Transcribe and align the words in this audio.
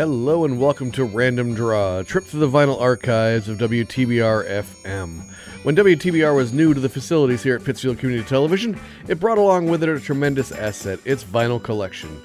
Hello 0.00 0.46
and 0.46 0.58
welcome 0.58 0.90
to 0.92 1.04
Random 1.04 1.54
Draw, 1.54 1.98
a 1.98 2.04
trip 2.04 2.24
through 2.24 2.40
the 2.40 2.48
vinyl 2.48 2.80
archives 2.80 3.50
of 3.50 3.58
WTBR 3.58 4.48
FM. 4.48 5.30
When 5.62 5.76
WTBR 5.76 6.34
was 6.34 6.54
new 6.54 6.72
to 6.72 6.80
the 6.80 6.88
facilities 6.88 7.42
here 7.42 7.54
at 7.54 7.64
Pittsfield 7.64 7.98
Community 7.98 8.26
Television, 8.26 8.80
it 9.08 9.20
brought 9.20 9.36
along 9.36 9.68
with 9.68 9.82
it 9.82 9.90
a 9.90 10.00
tremendous 10.00 10.52
asset, 10.52 11.00
its 11.04 11.22
vinyl 11.22 11.62
collection. 11.62 12.18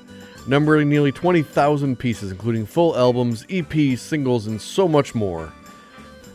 Numbering 0.48 0.88
nearly 0.88 1.12
20,000 1.12 2.00
pieces, 2.00 2.32
including 2.32 2.66
full 2.66 2.98
albums, 2.98 3.46
EPs, 3.48 4.00
singles, 4.00 4.48
and 4.48 4.62
so 4.62 4.88
much 4.88 5.14
more. 5.14 5.52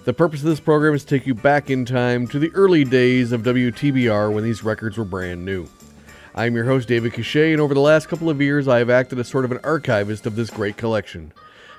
The 0.04 0.12
purpose 0.12 0.40
of 0.40 0.46
this 0.46 0.60
program 0.60 0.92
is 0.92 1.04
to 1.04 1.18
take 1.18 1.26
you 1.26 1.34
back 1.34 1.70
in 1.70 1.86
time 1.86 2.26
to 2.28 2.38
the 2.38 2.50
early 2.52 2.84
days 2.84 3.32
of 3.32 3.44
WTBR 3.44 4.30
when 4.30 4.44
these 4.44 4.62
records 4.62 4.98
were 4.98 5.06
brand 5.06 5.42
new. 5.42 5.66
I'm 6.32 6.54
your 6.54 6.64
host, 6.64 6.86
David 6.86 7.12
Cachat, 7.12 7.52
and 7.52 7.60
over 7.60 7.74
the 7.74 7.80
last 7.80 8.08
couple 8.08 8.30
of 8.30 8.40
years, 8.40 8.68
I 8.68 8.78
have 8.78 8.88
acted 8.88 9.18
as 9.18 9.26
sort 9.26 9.44
of 9.44 9.50
an 9.50 9.58
archivist 9.64 10.26
of 10.26 10.36
this 10.36 10.48
great 10.48 10.76
collection. 10.76 11.32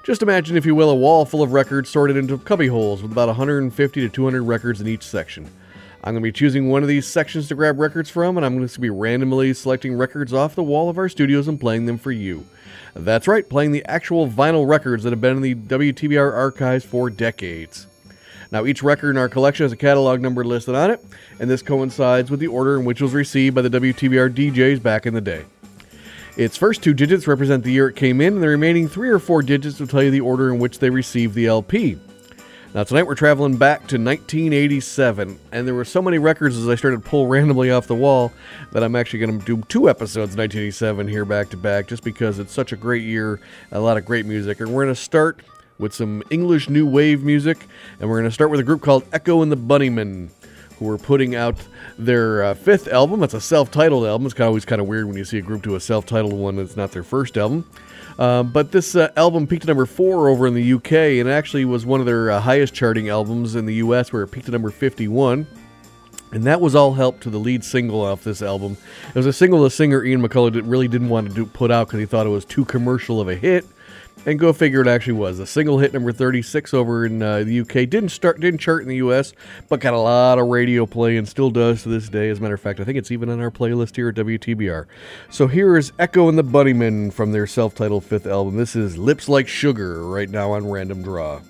Just 0.03 0.21
imagine, 0.21 0.57
if 0.57 0.65
you 0.65 0.75
will, 0.75 0.89
a 0.89 0.95
wall 0.95 1.25
full 1.25 1.41
of 1.41 1.53
records 1.53 1.89
sorted 1.89 2.17
into 2.17 2.37
cubby 2.37 2.67
holes 2.67 3.01
with 3.01 3.13
about 3.13 3.29
150 3.29 4.01
to 4.01 4.09
200 4.09 4.41
records 4.43 4.81
in 4.81 4.87
each 4.87 5.03
section. 5.03 5.49
I'm 6.03 6.15
going 6.15 6.21
to 6.21 6.27
be 6.27 6.33
choosing 6.33 6.67
one 6.67 6.81
of 6.81 6.89
these 6.89 7.07
sections 7.07 7.47
to 7.47 7.55
grab 7.55 7.79
records 7.79 8.09
from, 8.09 8.35
and 8.35 8.45
I'm 8.45 8.57
going 8.57 8.67
to 8.67 8.79
be 8.79 8.89
randomly 8.89 9.53
selecting 9.53 9.95
records 9.95 10.33
off 10.33 10.55
the 10.55 10.63
wall 10.63 10.89
of 10.89 10.97
our 10.97 11.07
studios 11.07 11.47
and 11.47 11.59
playing 11.59 11.85
them 11.85 11.97
for 11.97 12.11
you. 12.11 12.45
That's 12.93 13.29
right, 13.29 13.47
playing 13.47 13.71
the 13.71 13.85
actual 13.85 14.27
vinyl 14.27 14.67
records 14.67 15.03
that 15.03 15.11
have 15.11 15.21
been 15.21 15.37
in 15.37 15.43
the 15.43 15.55
WTBR 15.55 16.33
archives 16.33 16.83
for 16.83 17.09
decades. 17.09 17.87
Now, 18.51 18.65
each 18.65 18.83
record 18.83 19.11
in 19.11 19.17
our 19.17 19.29
collection 19.29 19.63
has 19.63 19.71
a 19.71 19.77
catalog 19.77 20.19
number 20.19 20.43
listed 20.43 20.75
on 20.75 20.91
it, 20.91 21.01
and 21.39 21.49
this 21.49 21.61
coincides 21.61 22.29
with 22.29 22.41
the 22.41 22.47
order 22.47 22.77
in 22.77 22.83
which 22.83 22.99
it 22.99 23.05
was 23.05 23.13
received 23.13 23.55
by 23.55 23.61
the 23.61 23.69
WTBR 23.69 24.35
DJs 24.35 24.83
back 24.83 25.05
in 25.05 25.13
the 25.13 25.21
day. 25.21 25.45
Its 26.35 26.57
first 26.57 26.83
two 26.83 26.93
digits 26.93 27.27
represent 27.27 27.63
the 27.63 27.71
year 27.71 27.87
it 27.87 27.95
came 27.95 28.19
in, 28.19 28.33
and 28.33 28.43
the 28.43 28.47
remaining 28.49 28.89
three 28.89 29.09
or 29.09 29.19
four 29.19 29.41
digits 29.41 29.79
will 29.79 29.87
tell 29.87 30.03
you 30.03 30.11
the 30.11 30.19
order 30.19 30.53
in 30.53 30.59
which 30.59 30.79
they 30.79 30.89
received 30.89 31.33
the 31.33 31.47
LP. 31.47 31.97
Now, 32.73 32.83
tonight 32.83 33.03
we're 33.03 33.15
traveling 33.15 33.55
back 33.55 33.79
to 33.87 33.97
1987, 33.97 35.39
and 35.53 35.67
there 35.67 35.75
were 35.75 35.85
so 35.85 36.01
many 36.01 36.17
records 36.17 36.57
as 36.57 36.67
I 36.67 36.75
started 36.75 37.03
to 37.03 37.09
pull 37.09 37.27
randomly 37.27 37.71
off 37.71 37.87
the 37.87 37.95
wall 37.95 38.33
that 38.73 38.83
I'm 38.83 38.97
actually 38.97 39.19
going 39.19 39.39
to 39.39 39.45
do 39.45 39.63
two 39.69 39.89
episodes 39.89 40.33
of 40.33 40.39
1987 40.39 41.07
here 41.07 41.23
back 41.23 41.49
to 41.51 41.57
back 41.57 41.87
just 41.87 42.03
because 42.03 42.37
it's 42.37 42.53
such 42.53 42.73
a 42.73 42.77
great 42.77 43.03
year, 43.03 43.39
a 43.71 43.79
lot 43.79 43.95
of 43.95 44.03
great 44.03 44.25
music. 44.25 44.59
And 44.59 44.73
we're 44.73 44.83
going 44.83 44.95
to 44.95 45.01
start 45.01 45.41
with 45.77 45.93
some 45.93 46.23
English 46.29 46.69
new 46.69 46.85
wave 46.85 47.23
music, 47.23 47.67
and 47.99 48.09
we're 48.09 48.17
going 48.17 48.29
to 48.29 48.33
start 48.33 48.51
with 48.51 48.59
a 48.59 48.63
group 48.63 48.81
called 48.81 49.03
Echo 49.13 49.41
and 49.41 49.51
the 49.51 49.57
Bunnymen, 49.57 50.29
who 50.79 50.89
are 50.89 50.97
putting 50.97 51.35
out 51.35 51.55
their 51.97 52.43
uh, 52.43 52.53
fifth 52.53 52.87
album. 52.87 53.23
It's 53.23 53.33
a 53.33 53.41
self-titled 53.41 54.05
album. 54.05 54.25
It's 54.25 54.33
kind 54.33 54.45
of 54.45 54.49
always 54.49 54.65
kind 54.65 54.81
of 54.81 54.87
weird 54.87 55.07
when 55.07 55.17
you 55.17 55.25
see 55.25 55.37
a 55.37 55.41
group 55.41 55.61
do 55.61 55.75
a 55.75 55.79
self-titled 55.79 56.33
one 56.33 56.55
that's 56.55 56.75
not 56.75 56.91
their 56.91 57.03
first 57.03 57.37
album. 57.37 57.69
Uh, 58.19 58.43
but 58.43 58.71
this 58.71 58.95
uh, 58.95 59.11
album 59.17 59.47
peaked 59.47 59.63
at 59.63 59.67
number 59.67 59.85
four 59.85 60.29
over 60.29 60.47
in 60.47 60.53
the 60.53 60.73
UK, 60.73 61.19
and 61.19 61.29
actually 61.29 61.65
was 61.65 61.85
one 61.85 61.99
of 61.99 62.05
their 62.05 62.31
uh, 62.31 62.39
highest 62.39 62.73
charting 62.73 63.09
albums 63.09 63.55
in 63.55 63.65
the 63.65 63.75
US, 63.75 64.11
where 64.11 64.23
it 64.23 64.27
peaked 64.27 64.47
at 64.47 64.51
number 64.51 64.69
51. 64.69 65.47
And 66.33 66.43
that 66.45 66.61
was 66.61 66.75
all 66.75 66.93
helped 66.93 67.23
to 67.23 67.29
the 67.29 67.37
lead 67.37 67.63
single 67.63 68.01
off 68.01 68.23
this 68.23 68.41
album. 68.41 68.77
It 69.09 69.15
was 69.15 69.25
a 69.25 69.33
single 69.33 69.63
the 69.63 69.69
singer 69.69 70.03
Ian 70.03 70.21
McCulloch 70.21 70.53
did, 70.53 70.65
really 70.65 70.87
didn't 70.87 71.09
want 71.09 71.27
to 71.27 71.33
do, 71.33 71.45
put 71.45 71.71
out 71.71 71.87
because 71.87 71.99
he 71.99 72.05
thought 72.05 72.25
it 72.25 72.29
was 72.29 72.45
too 72.45 72.63
commercial 72.65 73.19
of 73.19 73.27
a 73.27 73.35
hit. 73.35 73.65
And 74.25 74.37
go 74.37 74.53
figure, 74.53 74.81
it 74.81 74.87
actually 74.87 75.13
was. 75.13 75.39
A 75.39 75.47
single 75.47 75.79
hit 75.79 75.93
number 75.93 76.11
36 76.11 76.75
over 76.75 77.05
in 77.05 77.23
uh, 77.23 77.43
the 77.43 77.61
UK. 77.61 77.89
Didn't 77.89 78.09
start, 78.09 78.39
didn't 78.39 78.59
chart 78.59 78.83
in 78.83 78.87
the 78.87 78.97
US, 78.97 79.33
but 79.67 79.79
got 79.79 79.95
a 79.95 79.99
lot 79.99 80.37
of 80.37 80.47
radio 80.47 80.85
play 80.85 81.17
and 81.17 81.27
still 81.27 81.49
does 81.49 81.81
to 81.83 81.89
this 81.89 82.07
day. 82.07 82.29
As 82.29 82.37
a 82.37 82.41
matter 82.41 82.53
of 82.53 82.61
fact, 82.61 82.79
I 82.79 82.83
think 82.83 82.99
it's 82.99 83.09
even 83.09 83.29
on 83.29 83.39
our 83.39 83.49
playlist 83.49 83.95
here 83.95 84.09
at 84.09 84.15
WTBR. 84.15 84.85
So 85.31 85.47
here 85.47 85.75
is 85.75 85.91
Echo 85.97 86.29
and 86.29 86.37
the 86.37 86.43
Bunnymen 86.43 87.11
from 87.11 87.31
their 87.31 87.47
self-titled 87.47 88.03
fifth 88.03 88.27
album. 88.27 88.57
This 88.57 88.75
is 88.75 88.95
Lips 88.95 89.27
Like 89.27 89.47
Sugar 89.47 90.05
right 90.05 90.29
now 90.29 90.51
on 90.51 90.69
Random 90.69 91.01
Draw. 91.01 91.41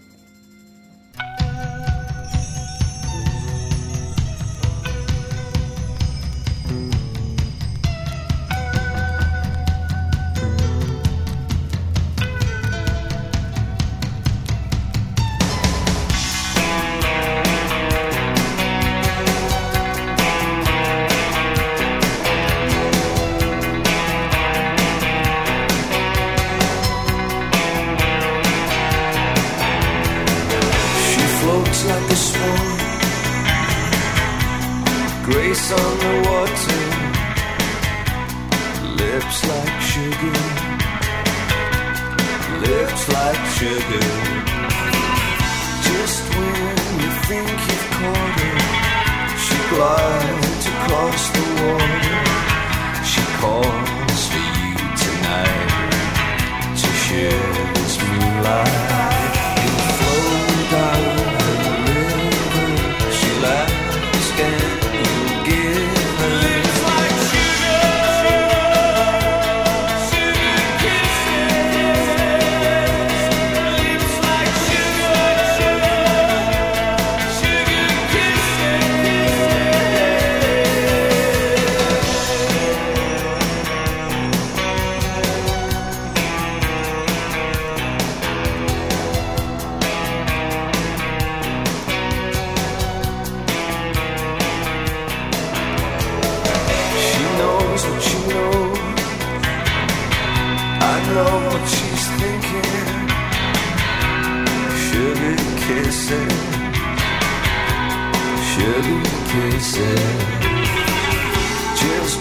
Just 109.74 109.88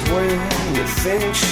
when 0.09 0.31
you 0.77 0.87
think 0.87 1.50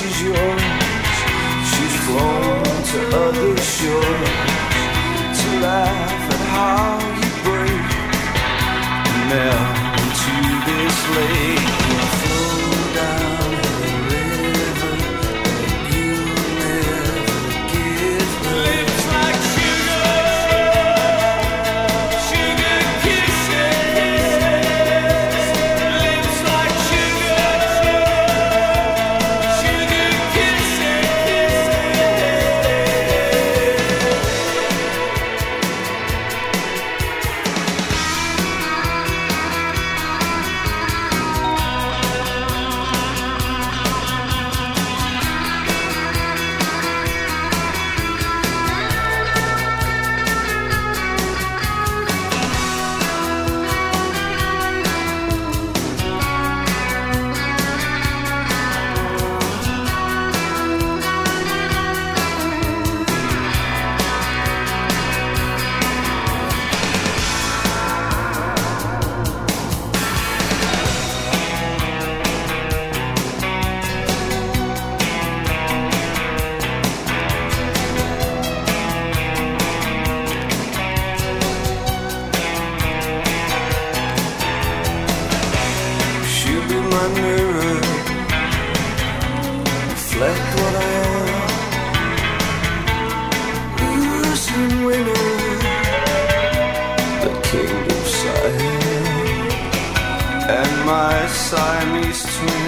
Siamese 101.28 102.26
twin, 102.26 102.67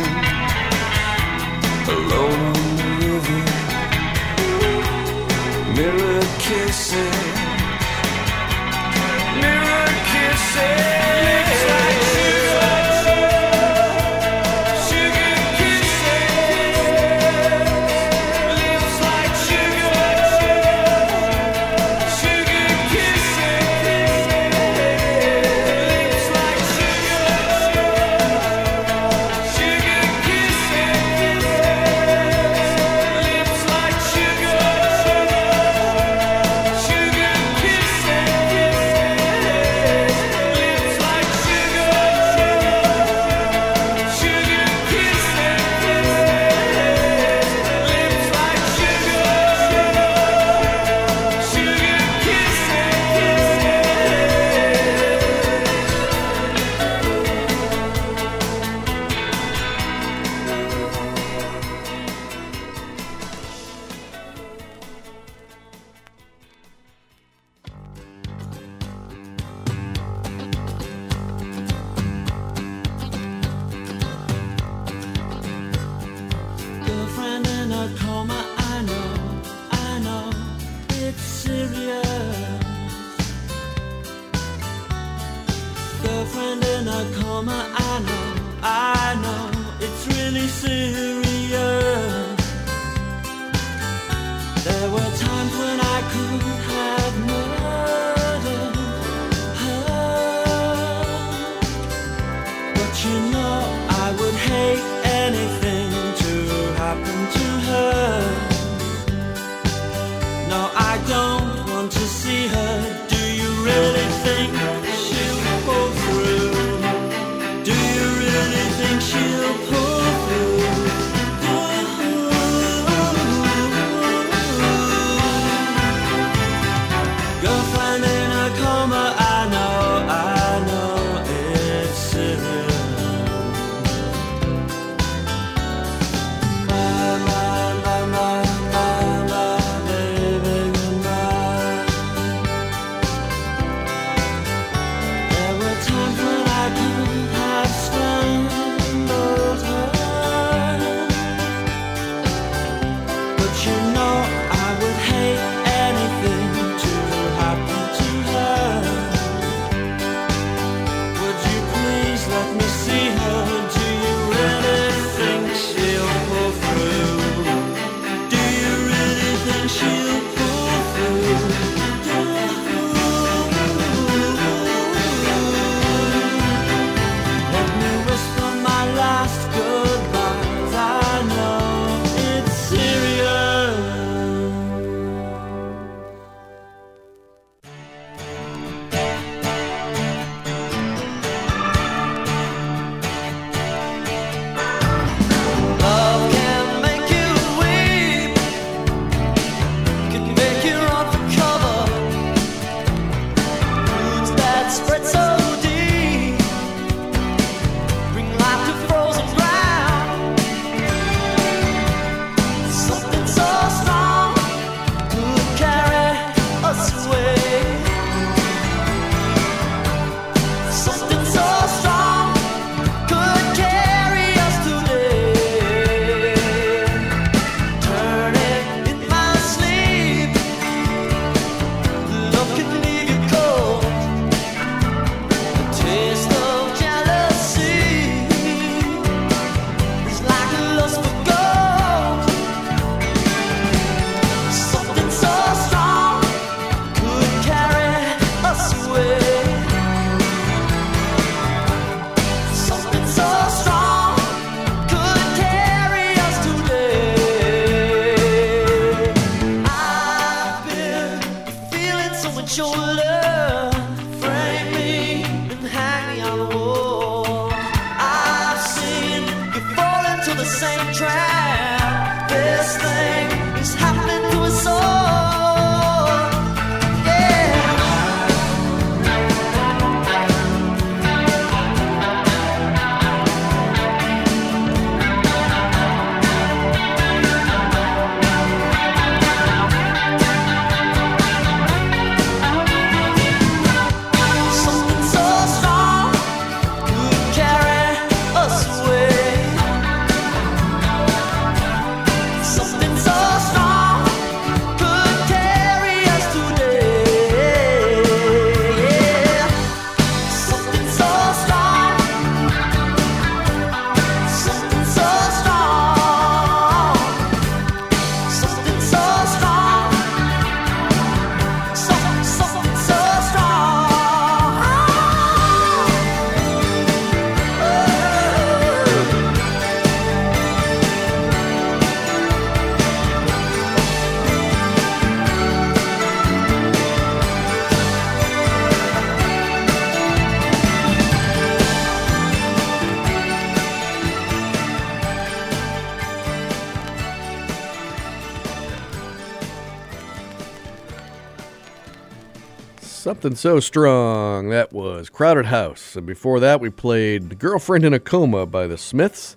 Something 353.10 353.34
so 353.34 353.58
strong. 353.58 354.50
That 354.50 354.72
was 354.72 355.10
Crowded 355.10 355.46
House. 355.46 355.96
And 355.96 356.06
before 356.06 356.38
that, 356.38 356.60
we 356.60 356.70
played 356.70 357.40
Girlfriend 357.40 357.84
in 357.84 357.92
a 357.92 357.98
Coma 357.98 358.46
by 358.46 358.68
the 358.68 358.78
Smiths. 358.78 359.34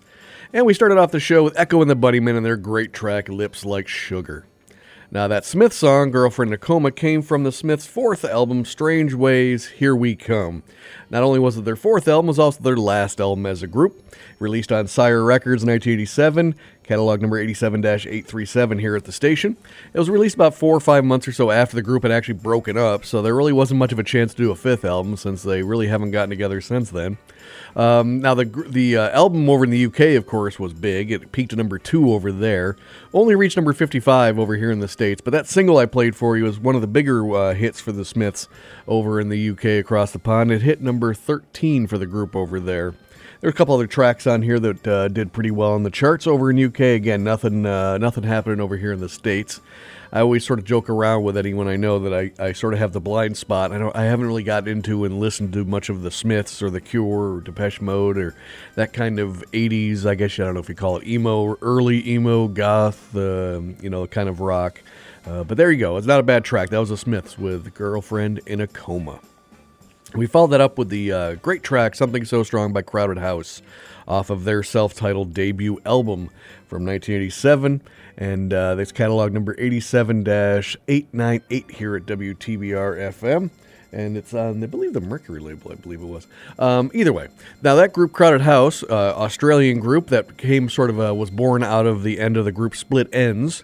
And 0.53 0.67
we 0.67 0.75
started 0.75 0.99
off 0.99 1.09
the 1.09 1.19
show 1.19 1.43
with 1.43 1.57
Echo 1.57 1.81
and 1.81 1.89
the 1.89 1.95
Bunnymen 1.95 2.37
and 2.37 2.45
their 2.45 2.55
great 2.55 2.93
track, 2.93 3.29
Lips 3.29 3.65
Like 3.65 3.87
Sugar. 3.87 4.45
Now, 5.13 5.27
that 5.27 5.45
Smith 5.45 5.73
song, 5.73 6.09
Girlfriend 6.09 6.49
in 6.49 6.55
a 6.55 6.57
Coma, 6.57 6.89
came 6.89 7.21
from 7.21 7.43
the 7.43 7.51
Smiths' 7.51 7.85
fourth 7.85 8.25
album, 8.25 8.65
Strangeways, 8.65 9.67
Here 9.67 9.95
We 9.95 10.15
Come. 10.15 10.63
Not 11.11 11.21
only 11.21 11.37
was 11.37 11.55
it 11.55 11.65
their 11.65 11.75
fourth 11.75 12.07
album, 12.07 12.25
it 12.25 12.29
was 12.29 12.39
also 12.39 12.63
their 12.63 12.75
last 12.75 13.21
album 13.21 13.45
as 13.45 13.61
a 13.61 13.67
group. 13.67 13.93
Released 14.39 14.71
on 14.71 14.87
Sire 14.87 15.23
Records 15.23 15.61
in 15.61 15.69
1987, 15.69 16.55
catalog 16.81 17.21
number 17.21 17.37
87 17.37 17.85
837 17.85 18.79
here 18.79 18.95
at 18.95 19.03
the 19.03 19.11
station. 19.11 19.55
It 19.93 19.99
was 19.99 20.09
released 20.09 20.33
about 20.33 20.55
four 20.55 20.75
or 20.75 20.79
five 20.79 21.05
months 21.05 21.27
or 21.27 21.31
so 21.31 21.51
after 21.51 21.75
the 21.75 21.83
group 21.83 22.01
had 22.01 22.11
actually 22.11 22.39
broken 22.39 22.75
up, 22.75 23.05
so 23.05 23.21
there 23.21 23.35
really 23.35 23.53
wasn't 23.53 23.77
much 23.77 23.91
of 23.91 23.99
a 23.99 24.03
chance 24.03 24.33
to 24.33 24.41
do 24.41 24.49
a 24.49 24.55
fifth 24.55 24.83
album 24.83 25.15
since 25.15 25.43
they 25.43 25.61
really 25.61 25.89
haven't 25.89 26.09
gotten 26.09 26.31
together 26.31 26.59
since 26.59 26.89
then. 26.89 27.19
Um, 27.75 28.19
now, 28.19 28.33
the 28.35 28.45
the 28.45 28.97
uh, 28.97 29.09
album 29.09 29.49
over 29.49 29.63
in 29.63 29.69
the 29.69 29.85
UK, 29.85 30.15
of 30.15 30.27
course, 30.27 30.59
was 30.59 30.73
big. 30.73 31.11
It 31.11 31.31
peaked 31.31 31.53
at 31.53 31.57
number 31.57 31.79
two 31.79 32.11
over 32.13 32.31
there. 32.31 32.75
Only 33.13 33.35
reached 33.35 33.57
number 33.57 33.73
55 33.73 34.37
over 34.37 34.55
here 34.55 34.71
in 34.71 34.79
the 34.79 34.87
States. 34.87 35.21
But 35.21 35.31
that 35.31 35.47
single 35.47 35.77
I 35.77 35.85
played 35.85 36.15
for 36.15 36.37
you 36.37 36.43
was 36.43 36.59
one 36.59 36.75
of 36.75 36.81
the 36.81 36.87
bigger 36.87 37.29
uh, 37.33 37.53
hits 37.53 37.79
for 37.79 37.91
the 37.91 38.05
Smiths 38.05 38.47
over 38.87 39.19
in 39.19 39.29
the 39.29 39.49
UK 39.49 39.65
across 39.65 40.11
the 40.11 40.19
pond. 40.19 40.51
It 40.51 40.61
hit 40.61 40.81
number 40.81 41.13
13 41.13 41.87
for 41.87 41.97
the 41.97 42.05
group 42.05 42.35
over 42.35 42.59
there. 42.59 42.93
There 43.41 43.49
are 43.49 43.51
a 43.51 43.55
couple 43.55 43.75
other 43.75 43.87
tracks 43.87 44.25
on 44.25 44.41
here 44.41 44.57
that 44.59 44.87
uh, 44.87 45.07
did 45.09 45.33
pretty 45.33 45.51
well 45.51 45.75
in 45.75 45.83
the 45.83 45.91
charts 45.91 46.27
over 46.27 46.49
in 46.49 46.63
UK. 46.63 46.79
Again, 46.79 47.25
nothing 47.25 47.65
uh, 47.65 47.97
nothing 47.97 48.23
happening 48.23 48.61
over 48.61 48.77
here 48.77 48.93
in 48.93 49.01
the 49.01 49.09
States. 49.09 49.59
I 50.13 50.19
always 50.19 50.45
sort 50.45 50.59
of 50.59 50.65
joke 50.65 50.91
around 50.91 51.23
with 51.23 51.35
anyone 51.35 51.67
I 51.67 51.75
know 51.75 51.97
that 51.97 52.13
I, 52.13 52.31
I 52.37 52.51
sort 52.51 52.73
of 52.73 52.79
have 52.79 52.93
the 52.93 53.01
blind 53.01 53.35
spot. 53.35 53.71
I 53.71 53.79
don't 53.79 53.95
I 53.95 54.03
haven't 54.03 54.27
really 54.27 54.43
got 54.43 54.67
into 54.67 55.05
and 55.05 55.19
listened 55.19 55.53
to 55.53 55.65
much 55.65 55.89
of 55.89 56.03
the 56.03 56.11
Smiths 56.11 56.61
or 56.61 56.69
the 56.69 56.79
Cure 56.79 57.37
or 57.37 57.41
Depeche 57.41 57.81
Mode 57.81 58.19
or 58.19 58.35
that 58.75 58.93
kind 58.93 59.19
of 59.19 59.43
'80s. 59.53 60.05
I 60.05 60.13
guess 60.13 60.39
I 60.39 60.43
don't 60.43 60.53
know 60.53 60.59
if 60.59 60.69
you 60.69 60.75
call 60.75 60.97
it 60.97 61.07
emo, 61.07 61.41
or 61.41 61.57
early 61.63 62.07
emo 62.07 62.47
goth, 62.47 63.15
uh, 63.15 63.59
you 63.81 63.89
know, 63.89 64.05
kind 64.05 64.29
of 64.29 64.39
rock. 64.39 64.83
Uh, 65.25 65.43
but 65.43 65.57
there 65.57 65.71
you 65.71 65.79
go. 65.79 65.97
It's 65.97 66.05
not 66.05 66.19
a 66.19 66.23
bad 66.23 66.45
track. 66.45 66.69
That 66.69 66.77
was 66.77 66.89
the 66.89 66.97
Smiths 66.97 67.39
with 67.39 67.73
"Girlfriend 67.73 68.39
in 68.45 68.61
a 68.61 68.67
Coma." 68.67 69.19
We 70.13 70.27
followed 70.27 70.51
that 70.51 70.61
up 70.61 70.77
with 70.77 70.89
the 70.89 71.11
uh, 71.11 71.33
great 71.35 71.63
track 71.63 71.95
"Something 71.95 72.23
So 72.23 72.43
Strong" 72.43 72.71
by 72.71 72.83
Crowded 72.83 73.17
House, 73.17 73.63
off 74.07 74.29
of 74.29 74.43
their 74.43 74.61
self-titled 74.61 75.33
debut 75.33 75.81
album 75.87 76.29
from 76.67 76.85
1987 76.85 77.81
and 78.17 78.53
uh, 78.53 78.75
that's 78.75 78.91
catalog 78.91 79.33
number 79.33 79.55
87-898 79.55 81.71
here 81.71 81.95
at 81.95 82.05
WTBR 82.05 83.13
FM. 83.13 83.49
And 83.91 84.15
it's 84.17 84.33
on, 84.33 84.63
I 84.63 84.67
believe, 84.67 84.93
the 84.93 85.01
Mercury 85.01 85.39
label, 85.39 85.71
I 85.71 85.75
believe 85.75 86.01
it 86.01 86.05
was. 86.05 86.25
Um, 86.57 86.89
either 86.95 87.13
way, 87.13 87.27
now 87.61 87.75
that 87.75 87.93
group, 87.93 88.11
Crowded 88.11 88.41
House, 88.41 88.81
uh, 88.83 89.13
Australian 89.15 89.79
group 89.79 90.07
that 90.07 90.35
came 90.37 90.67
sort 90.67 90.89
of, 90.89 90.99
uh, 90.99 91.13
was 91.13 91.29
born 91.29 91.63
out 91.63 91.85
of 91.85 92.01
the 92.01 92.19
end 92.19 92.35
of 92.35 92.45
the 92.45 92.51
group 92.51 92.75
Split 92.75 93.11
Enz. 93.11 93.61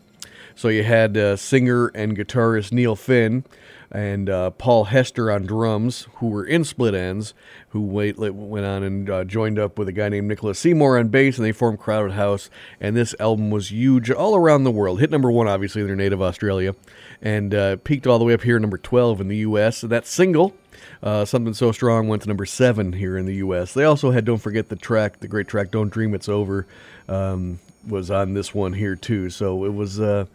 So 0.56 0.68
you 0.68 0.84
had 0.84 1.18
uh, 1.18 1.36
singer 1.36 1.88
and 1.96 2.16
guitarist 2.16 2.72
Neil 2.72 2.96
Finn, 2.96 3.44
and 3.92 4.30
uh, 4.30 4.52
Paul 4.52 4.86
Hester 4.86 5.32
on 5.32 5.46
drums, 5.46 6.08
who 6.16 6.28
were 6.28 6.46
in 6.46 6.64
Split 6.64 6.94
Enz, 6.94 7.34
who 7.70 7.82
went 7.82 8.66
on 8.66 8.84
and 8.84 9.10
uh, 9.10 9.24
joined 9.24 9.58
up 9.58 9.80
with 9.80 9.88
a 9.88 9.92
guy 9.92 10.10
named 10.10 10.28
Nicholas 10.28 10.60
Seymour 10.60 10.98
on 11.00 11.08
bass, 11.08 11.38
and 11.38 11.46
they 11.46 11.52
formed 11.52 11.80
Crowded 11.80 12.14
House. 12.14 12.50
And 12.80 12.96
this 12.96 13.16
album 13.20 13.50
was 13.50 13.72
huge 13.72 14.12
all 14.12 14.36
around 14.36 14.64
the 14.64 14.72
world. 14.72 15.00
Hit 15.00 15.10
number 15.10 15.32
one, 15.32 15.48
obviously, 15.48 15.82
in 15.82 15.88
their 15.88 15.96
native 15.96 16.22
Australia, 16.22 16.76
and 17.22 17.54
uh, 17.54 17.78
peaked 17.78 18.06
all 18.06 18.20
the 18.20 18.26
way 18.26 18.34
up 18.34 18.44
here, 18.44 18.60
number 18.60 18.78
12 18.78 19.22
in 19.22 19.28
the 19.28 19.38
U.S. 19.38 19.78
So 19.78 19.88
that 19.88 20.06
single. 20.06 20.54
Uh, 21.02 21.26
Something 21.26 21.54
So 21.54 21.72
Strong 21.72 22.08
went 22.10 22.24
to 22.24 22.28
number 22.28 22.46
seven 22.46 22.94
here 22.94 23.18
in 23.18 23.26
the 23.26 23.36
U.S. 23.36 23.74
They 23.74 23.86
also 23.86 24.12
had 24.12 24.26
Don't 24.26 24.38
Forget 24.38 24.70
the 24.70 24.76
Track, 24.76 25.20
the 25.20 25.28
great 25.28 25.48
track 25.48 25.72
Don't 25.72 25.90
Dream 25.90 26.14
It's 26.14 26.28
Over, 26.28 26.68
um, 27.08 27.60
was 27.88 28.12
on 28.12 28.34
this 28.34 28.54
one 28.54 28.74
here 28.74 28.96
too. 28.96 29.30
So 29.30 29.64
it 29.66 29.74
was 29.74 30.00
uh, 30.00 30.26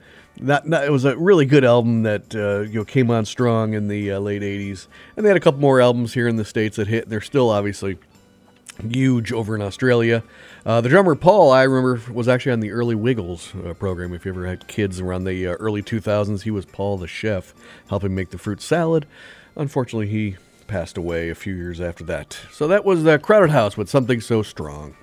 not, 0.40 0.66
not, 0.66 0.84
it 0.84 0.90
was 0.90 1.04
a 1.04 1.16
really 1.16 1.46
good 1.46 1.64
album 1.64 2.02
that 2.02 2.34
uh, 2.34 2.60
you 2.60 2.80
know 2.80 2.84
came 2.84 3.10
on 3.10 3.24
strong 3.24 3.74
in 3.74 3.88
the 3.88 4.12
uh, 4.12 4.18
late 4.18 4.42
'80s, 4.42 4.86
and 5.16 5.24
they 5.24 5.30
had 5.30 5.36
a 5.36 5.40
couple 5.40 5.60
more 5.60 5.80
albums 5.80 6.14
here 6.14 6.28
in 6.28 6.36
the 6.36 6.44
states 6.44 6.76
that 6.76 6.88
hit. 6.88 7.08
They're 7.08 7.20
still 7.20 7.50
obviously 7.50 7.98
huge 8.82 9.32
over 9.32 9.54
in 9.54 9.62
Australia. 9.62 10.22
Uh, 10.66 10.80
the 10.80 10.88
drummer 10.88 11.14
Paul, 11.14 11.52
I 11.52 11.62
remember, 11.62 12.12
was 12.12 12.26
actually 12.26 12.52
on 12.52 12.60
the 12.60 12.72
early 12.72 12.94
Wiggles 12.94 13.54
uh, 13.54 13.74
program. 13.74 14.12
If 14.12 14.24
you 14.24 14.32
ever 14.32 14.46
had 14.46 14.66
kids 14.66 15.00
around 15.00 15.24
the 15.24 15.46
uh, 15.46 15.52
early 15.52 15.82
2000s, 15.82 16.42
he 16.42 16.50
was 16.50 16.64
Paul 16.64 16.98
the 16.98 17.06
chef, 17.06 17.54
helping 17.88 18.14
make 18.14 18.30
the 18.30 18.38
fruit 18.38 18.60
salad. 18.60 19.06
Unfortunately, 19.56 20.08
he 20.08 20.36
passed 20.66 20.96
away 20.96 21.28
a 21.30 21.34
few 21.34 21.54
years 21.54 21.80
after 21.80 22.02
that. 22.04 22.38
So 22.50 22.66
that 22.68 22.84
was 22.84 23.04
the 23.04 23.18
Crowded 23.18 23.50
House 23.50 23.76
with 23.76 23.88
something 23.88 24.20
so 24.20 24.42
strong. 24.42 24.96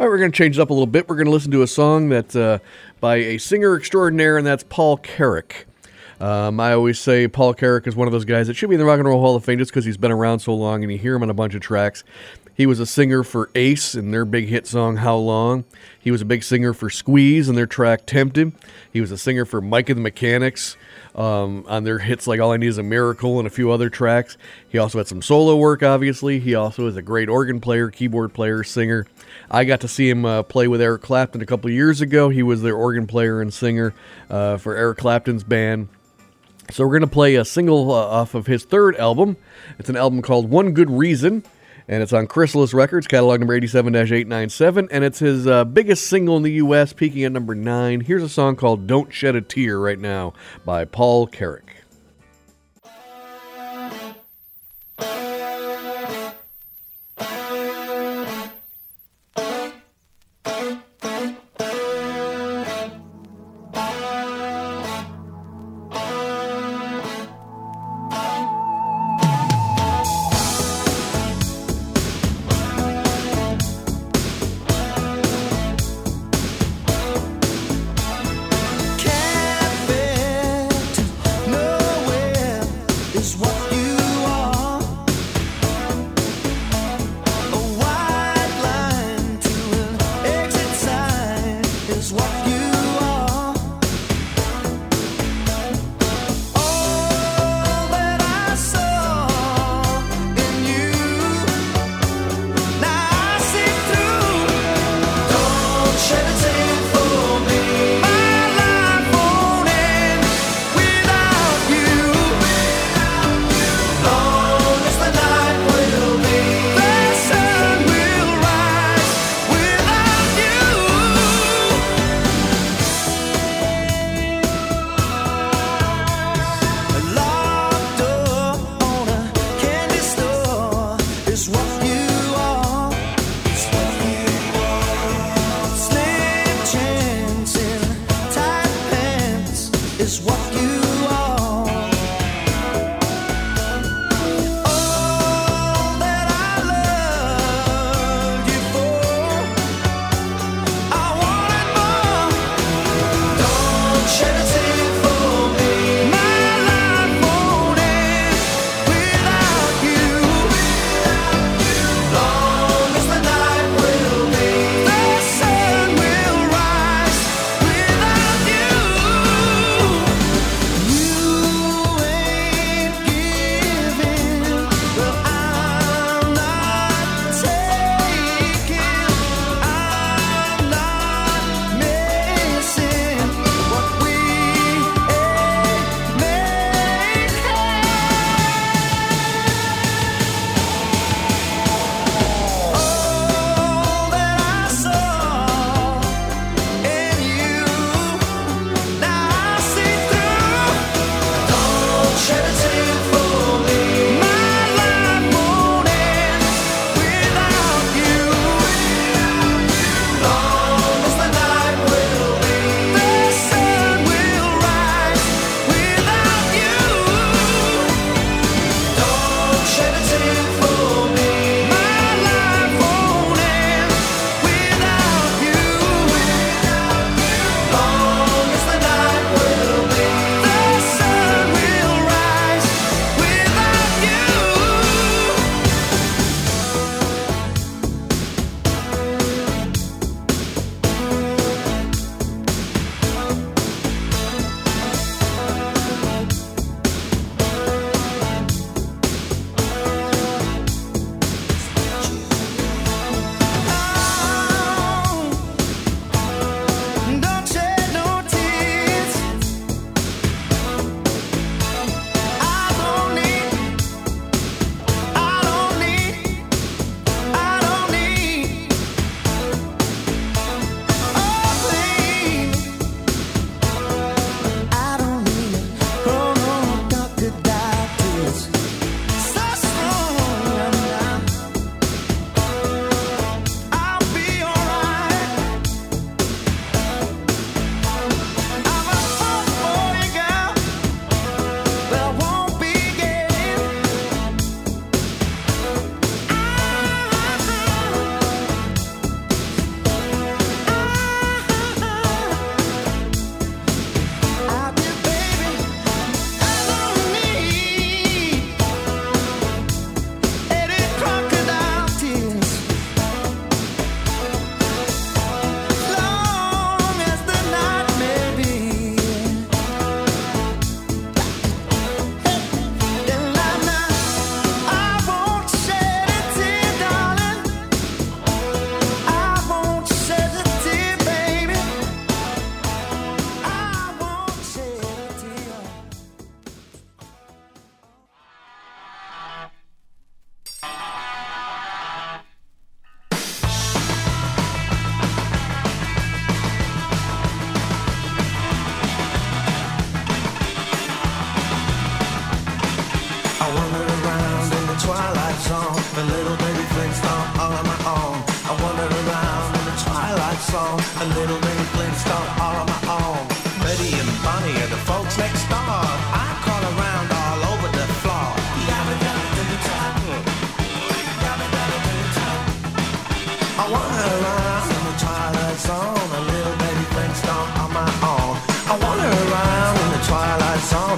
All 0.00 0.06
right, 0.06 0.10
we're 0.10 0.18
going 0.18 0.32
to 0.32 0.36
change 0.36 0.58
it 0.58 0.60
up 0.60 0.70
a 0.70 0.72
little 0.72 0.88
bit. 0.88 1.08
We're 1.08 1.14
going 1.14 1.26
to 1.26 1.30
listen 1.30 1.52
to 1.52 1.62
a 1.62 1.68
song 1.68 2.08
that 2.08 2.34
uh, 2.34 2.58
by 2.98 3.14
a 3.14 3.38
singer 3.38 3.76
extraordinaire, 3.76 4.36
and 4.36 4.44
that's 4.44 4.64
Paul 4.64 4.96
Carrack. 4.96 5.66
Um, 6.18 6.58
I 6.58 6.72
always 6.72 6.98
say 6.98 7.28
Paul 7.28 7.54
Carrack 7.54 7.86
is 7.86 7.94
one 7.94 8.08
of 8.08 8.12
those 8.12 8.24
guys 8.24 8.48
that 8.48 8.54
should 8.54 8.70
be 8.70 8.74
in 8.74 8.80
the 8.80 8.86
Rock 8.86 8.98
and 8.98 9.06
Roll 9.06 9.20
Hall 9.20 9.36
of 9.36 9.44
Fame 9.44 9.58
just 9.58 9.70
because 9.70 9.84
he's 9.84 9.96
been 9.96 10.10
around 10.10 10.40
so 10.40 10.52
long 10.52 10.82
and 10.82 10.90
you 10.90 10.98
hear 10.98 11.14
him 11.14 11.22
on 11.22 11.30
a 11.30 11.34
bunch 11.34 11.54
of 11.54 11.60
tracks. 11.60 12.02
He 12.56 12.66
was 12.66 12.80
a 12.80 12.86
singer 12.86 13.22
for 13.22 13.50
Ace 13.54 13.94
and 13.94 14.12
their 14.12 14.24
big 14.24 14.48
hit 14.48 14.66
song 14.66 14.96
How 14.96 15.14
Long. 15.14 15.64
He 16.00 16.10
was 16.10 16.22
a 16.22 16.24
big 16.24 16.42
singer 16.42 16.74
for 16.74 16.90
Squeeze 16.90 17.48
and 17.48 17.56
their 17.56 17.66
track 17.66 18.04
Tempted. 18.04 18.52
He 18.92 19.00
was 19.00 19.12
a 19.12 19.18
singer 19.18 19.44
for 19.44 19.60
Mike 19.60 19.88
and 19.90 19.98
the 19.98 20.02
Mechanics 20.02 20.76
um, 21.14 21.64
on 21.68 21.84
their 21.84 21.98
hits 21.98 22.26
like 22.26 22.40
All 22.40 22.52
I 22.52 22.56
Need 22.56 22.66
Is 22.66 22.78
a 22.78 22.82
Miracle 22.82 23.38
and 23.38 23.46
a 23.46 23.50
few 23.50 23.70
other 23.70 23.88
tracks. 23.88 24.36
He 24.68 24.78
also 24.78 24.98
had 24.98 25.06
some 25.06 25.22
solo 25.22 25.56
work, 25.56 25.82
obviously. 25.82 26.40
He 26.40 26.54
also 26.54 26.86
is 26.86 26.96
a 26.96 27.02
great 27.02 27.28
organ 27.28 27.60
player, 27.60 27.90
keyboard 27.90 28.34
player, 28.34 28.64
singer. 28.64 29.06
I 29.50 29.64
got 29.64 29.80
to 29.80 29.88
see 29.88 30.08
him 30.08 30.24
uh, 30.24 30.42
play 30.42 30.68
with 30.68 30.80
Eric 30.80 31.02
Clapton 31.02 31.40
a 31.40 31.46
couple 31.46 31.70
years 31.70 32.00
ago. 32.00 32.28
He 32.28 32.42
was 32.42 32.62
their 32.62 32.76
organ 32.76 33.06
player 33.06 33.40
and 33.40 33.52
singer 33.52 33.94
uh, 34.28 34.56
for 34.56 34.76
Eric 34.76 34.98
Clapton's 34.98 35.44
band. 35.44 35.88
So 36.70 36.84
we're 36.84 36.98
going 36.98 37.02
to 37.02 37.06
play 37.06 37.34
a 37.34 37.44
single 37.44 37.90
uh, 37.90 37.94
off 37.94 38.34
of 38.34 38.46
his 38.46 38.64
third 38.64 38.96
album. 38.96 39.36
It's 39.78 39.90
an 39.90 39.96
album 39.96 40.22
called 40.22 40.50
One 40.50 40.72
Good 40.72 40.90
Reason 40.90 41.44
and 41.88 42.02
it's 42.02 42.12
on 42.12 42.26
Chrysalis 42.26 42.72
Records, 42.72 43.06
catalog 43.06 43.40
number 43.40 43.58
87-897, 43.60 44.88
and 44.90 45.04
it's 45.04 45.18
his 45.18 45.46
uh, 45.46 45.64
biggest 45.64 46.06
single 46.08 46.36
in 46.36 46.42
the 46.42 46.52
U.S., 46.52 46.92
peaking 46.92 47.24
at 47.24 47.32
number 47.32 47.54
9. 47.54 48.00
Here's 48.00 48.22
a 48.22 48.28
song 48.28 48.56
called 48.56 48.86
Don't 48.86 49.12
Shed 49.12 49.36
a 49.36 49.40
Tear 49.40 49.78
right 49.78 49.98
now 49.98 50.32
by 50.64 50.84
Paul 50.84 51.26
Carrack. 51.26 51.73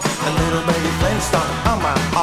A 0.04 0.30
little 0.30 0.60
baby 0.66 0.90
Flintstone 1.00 1.68
on. 1.68 1.82
my 1.82 2.15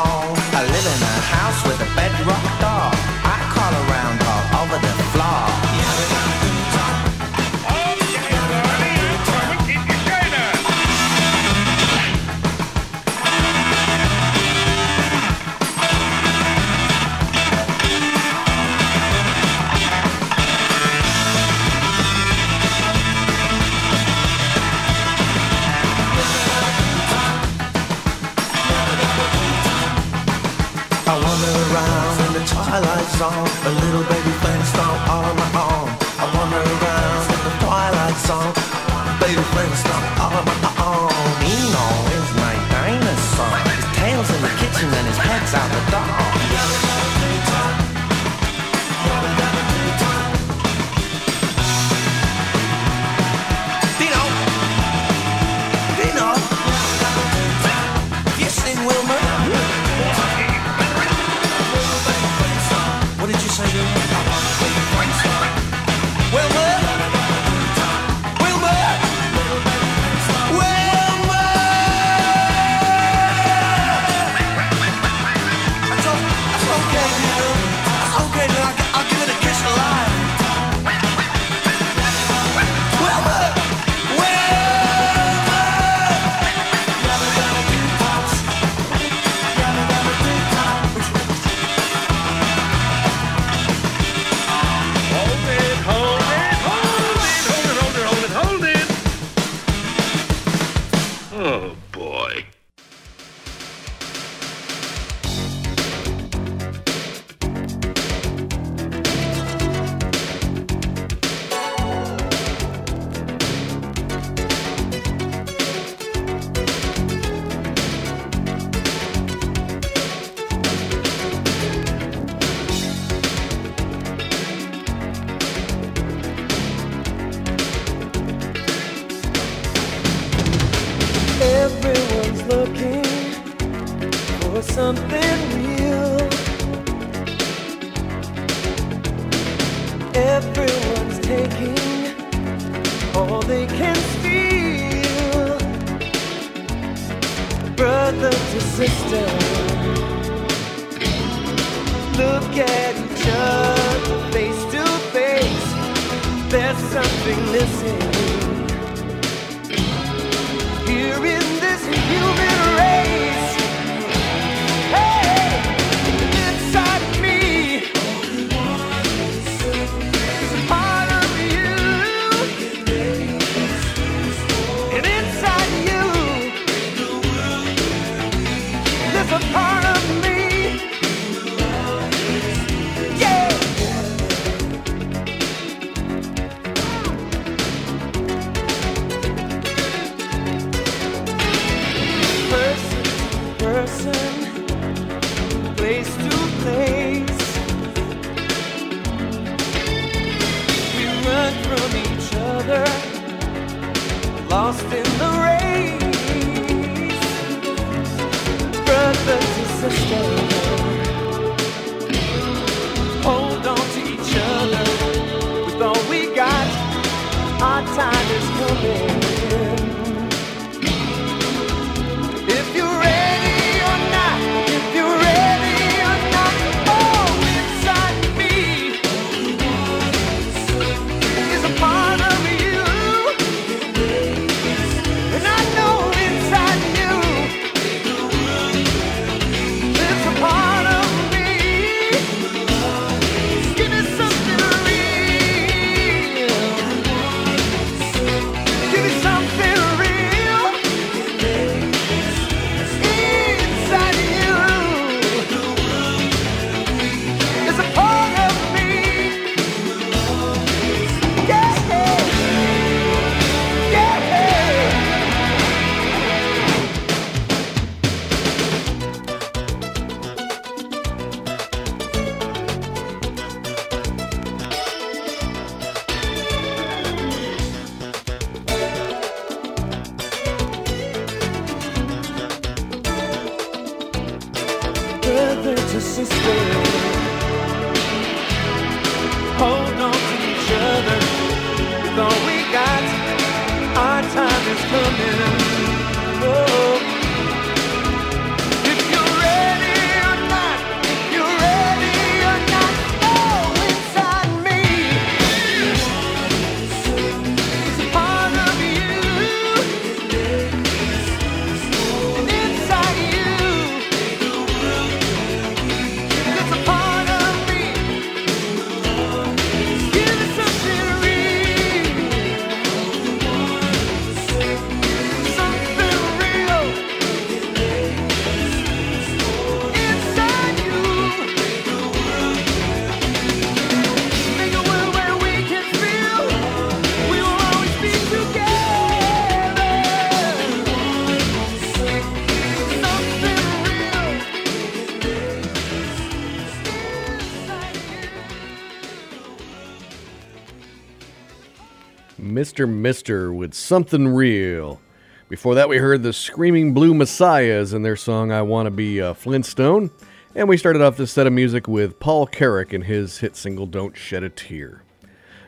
Mr. 352.63 352.87
Mister 352.87 353.53
with 353.53 353.73
Something 353.73 354.29
Real. 354.29 355.01
Before 355.49 355.75
that, 355.75 355.89
we 355.89 355.97
heard 355.97 356.23
the 356.23 356.31
Screaming 356.31 356.93
Blue 356.93 357.13
Messiahs 357.13 357.91
and 357.91 358.05
their 358.05 358.15
song 358.15 358.53
I 358.53 358.61
Want 358.61 358.85
to 358.85 358.89
Be 358.89 359.19
a 359.19 359.33
Flintstone. 359.33 360.11
And 360.55 360.69
we 360.69 360.77
started 360.77 361.01
off 361.01 361.17
this 361.17 361.33
set 361.33 361.45
of 361.45 361.51
music 361.51 361.89
with 361.89 362.21
Paul 362.21 362.47
Carrack 362.47 362.93
and 362.93 363.03
his 363.03 363.39
hit 363.39 363.57
single 363.57 363.85
Don't 363.85 364.15
Shed 364.15 364.43
a 364.43 364.49
Tear. 364.49 365.03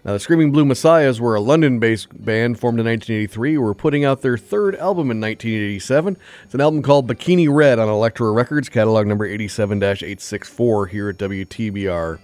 Now, 0.05 0.13
the 0.13 0.21
Screaming 0.21 0.53
Blue 0.53 0.63
Messiahs 0.63 1.19
were 1.19 1.35
a 1.35 1.41
London 1.41 1.79
based 1.79 2.07
band 2.23 2.61
formed 2.61 2.79
in 2.79 2.85
1983 2.85 3.55
who 3.55 3.61
were 3.61 3.73
putting 3.73 4.05
out 4.05 4.21
their 4.21 4.37
third 4.37 4.77
album 4.77 5.11
in 5.11 5.19
1987. 5.19 6.15
It's 6.45 6.53
an 6.53 6.61
album 6.61 6.81
called 6.81 7.09
Bikini 7.09 7.53
Red 7.53 7.77
on 7.77 7.89
Elektra 7.89 8.31
Records, 8.31 8.69
catalog 8.69 9.05
number 9.05 9.25
87 9.25 9.83
864 9.83 10.87
here 10.87 11.09
at 11.09 11.17
WTBR. 11.17 12.19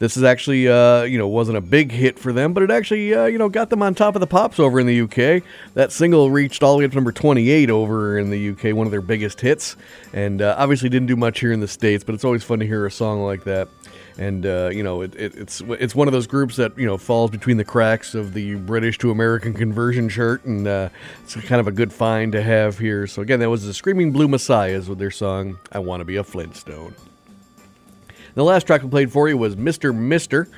This 0.00 0.16
is 0.16 0.22
actually, 0.22 0.66
uh, 0.66 1.02
you 1.02 1.18
know, 1.18 1.28
wasn't 1.28 1.58
a 1.58 1.60
big 1.60 1.92
hit 1.92 2.18
for 2.18 2.32
them, 2.32 2.54
but 2.54 2.62
it 2.62 2.70
actually, 2.70 3.14
uh, 3.14 3.26
you 3.26 3.36
know, 3.36 3.50
got 3.50 3.68
them 3.68 3.82
on 3.82 3.94
top 3.94 4.16
of 4.16 4.20
the 4.20 4.26
pops 4.26 4.58
over 4.58 4.80
in 4.80 4.86
the 4.86 5.02
UK. 5.02 5.42
That 5.74 5.92
single 5.92 6.30
reached 6.30 6.62
all 6.62 6.72
the 6.72 6.78
way 6.78 6.84
up 6.86 6.92
to 6.92 6.94
number 6.94 7.12
28 7.12 7.68
over 7.68 8.18
in 8.18 8.30
the 8.30 8.48
UK, 8.48 8.74
one 8.74 8.86
of 8.86 8.92
their 8.92 9.02
biggest 9.02 9.42
hits, 9.42 9.76
and 10.14 10.40
uh, 10.40 10.54
obviously 10.56 10.88
didn't 10.88 11.08
do 11.08 11.16
much 11.16 11.40
here 11.40 11.52
in 11.52 11.60
the 11.60 11.68
States, 11.68 12.02
but 12.02 12.14
it's 12.14 12.24
always 12.24 12.42
fun 12.42 12.60
to 12.60 12.66
hear 12.66 12.86
a 12.86 12.90
song 12.90 13.22
like 13.22 13.44
that. 13.44 13.68
And 14.16 14.46
uh, 14.46 14.70
you 14.72 14.82
know, 14.82 15.02
it, 15.02 15.14
it, 15.16 15.34
it's 15.34 15.60
it's 15.68 15.94
one 15.94 16.08
of 16.08 16.12
those 16.12 16.26
groups 16.26 16.56
that 16.56 16.78
you 16.78 16.86
know 16.86 16.96
falls 16.96 17.30
between 17.30 17.58
the 17.58 17.64
cracks 17.64 18.14
of 18.14 18.32
the 18.32 18.54
British 18.54 18.96
to 18.98 19.10
American 19.10 19.52
conversion 19.52 20.08
chart, 20.08 20.46
and 20.46 20.66
uh, 20.66 20.88
it's 21.22 21.34
kind 21.42 21.60
of 21.60 21.68
a 21.68 21.72
good 21.72 21.92
find 21.92 22.32
to 22.32 22.42
have 22.42 22.78
here. 22.78 23.06
So 23.06 23.20
again, 23.20 23.40
that 23.40 23.50
was 23.50 23.66
the 23.66 23.74
Screaming 23.74 24.12
Blue 24.12 24.28
Messiahs 24.28 24.88
with 24.88 24.98
their 24.98 25.10
song 25.10 25.58
"I 25.70 25.78
Want 25.78 26.00
to 26.00 26.06
Be 26.06 26.16
a 26.16 26.24
Flintstone." 26.24 26.94
The 28.34 28.44
last 28.44 28.66
track 28.66 28.82
we 28.82 28.88
played 28.88 29.12
for 29.12 29.28
you 29.28 29.36
was 29.36 29.56
Mr. 29.56 29.94
Mister. 29.94 30.48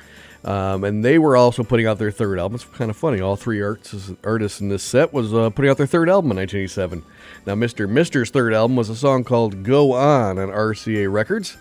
Um, 0.45 0.83
and 0.83 1.05
they 1.05 1.19
were 1.19 1.37
also 1.37 1.63
putting 1.63 1.87
out 1.87 1.99
their 1.99 2.11
third 2.11 2.37
album. 2.37 2.55
It's 2.55 2.65
kind 2.65 2.91
of 2.91 2.97
funny. 2.97 3.21
All 3.21 3.37
three 3.37 3.61
artists, 3.61 4.11
artists 4.25 4.59
in 4.59 4.67
this 4.67 4.83
set 4.83 5.13
was 5.13 5.33
uh, 5.33 5.49
putting 5.51 5.71
out 5.71 5.77
their 5.77 5.87
third 5.87 6.09
album 6.09 6.31
in 6.31 6.37
1987. 6.37 7.03
Now, 7.45 7.55
Mr. 7.55 7.89
Mister's 7.89 8.29
third 8.29 8.53
album 8.53 8.75
was 8.75 8.89
a 8.89 8.95
song 8.95 9.23
called 9.23 9.63
"Go 9.63 9.93
On" 9.93 10.37
on 10.37 10.49
RCA 10.49 11.11
Records. 11.11 11.55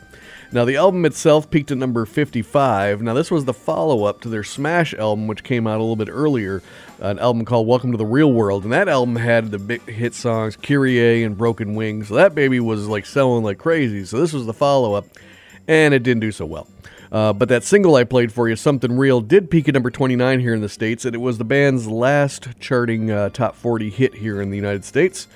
Now, 0.55 0.67
the 0.67 0.77
album 0.77 1.07
itself 1.07 1.49
peaked 1.51 1.71
at 1.71 1.79
number 1.79 2.05
55. 2.05 3.01
Now, 3.01 3.15
this 3.15 3.31
was 3.31 3.47
the 3.47 3.55
follow 3.55 4.05
up 4.05 4.21
to 4.21 4.29
their 4.29 4.45
Smash 4.45 4.93
album, 4.93 5.27
which 5.27 5.45
came 5.45 5.67
out 5.67 5.79
a 5.79 5.83
little 5.83 5.97
bit 5.97 6.11
earlier, 6.11 6.63
an 7.01 7.19
album 7.21 7.47
called 7.47 7.67
Welcome 7.67 7.91
to 7.93 7.97
the 7.97 8.05
Real 8.05 8.31
World. 8.31 8.65
And 8.65 8.73
that 8.75 8.87
album 8.87 9.17
had 9.17 9.51
the 9.51 9.59
big 9.59 9.89
hit 9.89 10.13
songs 10.13 10.57
Kyrie 10.57 11.25
and 11.25 11.39
Broken 11.39 11.75
Wings. 11.75 12.09
So 12.09 12.17
that 12.17 12.35
baby 12.35 12.61
was 12.61 12.87
like 12.87 13.07
selling 13.07 13.43
like 13.45 13.57
crazy. 13.57 14.05
So 14.05 14.21
this 14.21 14.35
was 14.35 14.45
the 14.45 14.53
follow 14.53 14.93
up, 14.93 15.07
and 15.69 15.95
it 15.95 16.03
didn't 16.03 16.21
do 16.21 16.33
so 16.33 16.47
well. 16.47 16.69
Uh, 17.11 17.33
but 17.33 17.51
that 17.51 17.63
single 17.63 17.95
I 17.95 18.05
played 18.05 18.33
for 18.33 18.49
you, 18.49 18.57
Something 18.57 18.97
Real, 18.97 19.21
did 19.21 19.51
peak 19.51 19.69
at 19.69 19.75
number 19.75 19.91
29 19.91 20.41
here 20.41 20.55
in 20.55 20.63
the 20.63 20.69
States, 20.69 21.05
and 21.05 21.15
it 21.15 21.19
was 21.19 21.37
the 21.37 21.45
band's 21.45 21.87
last 21.87 22.49
charting 22.59 23.11
uh, 23.11 23.29
top 23.29 23.55
40 23.55 23.91
hit 23.91 24.15
here 24.15 24.41
in 24.41 24.49
the 24.49 24.57
United 24.57 24.85
States. 24.85 25.29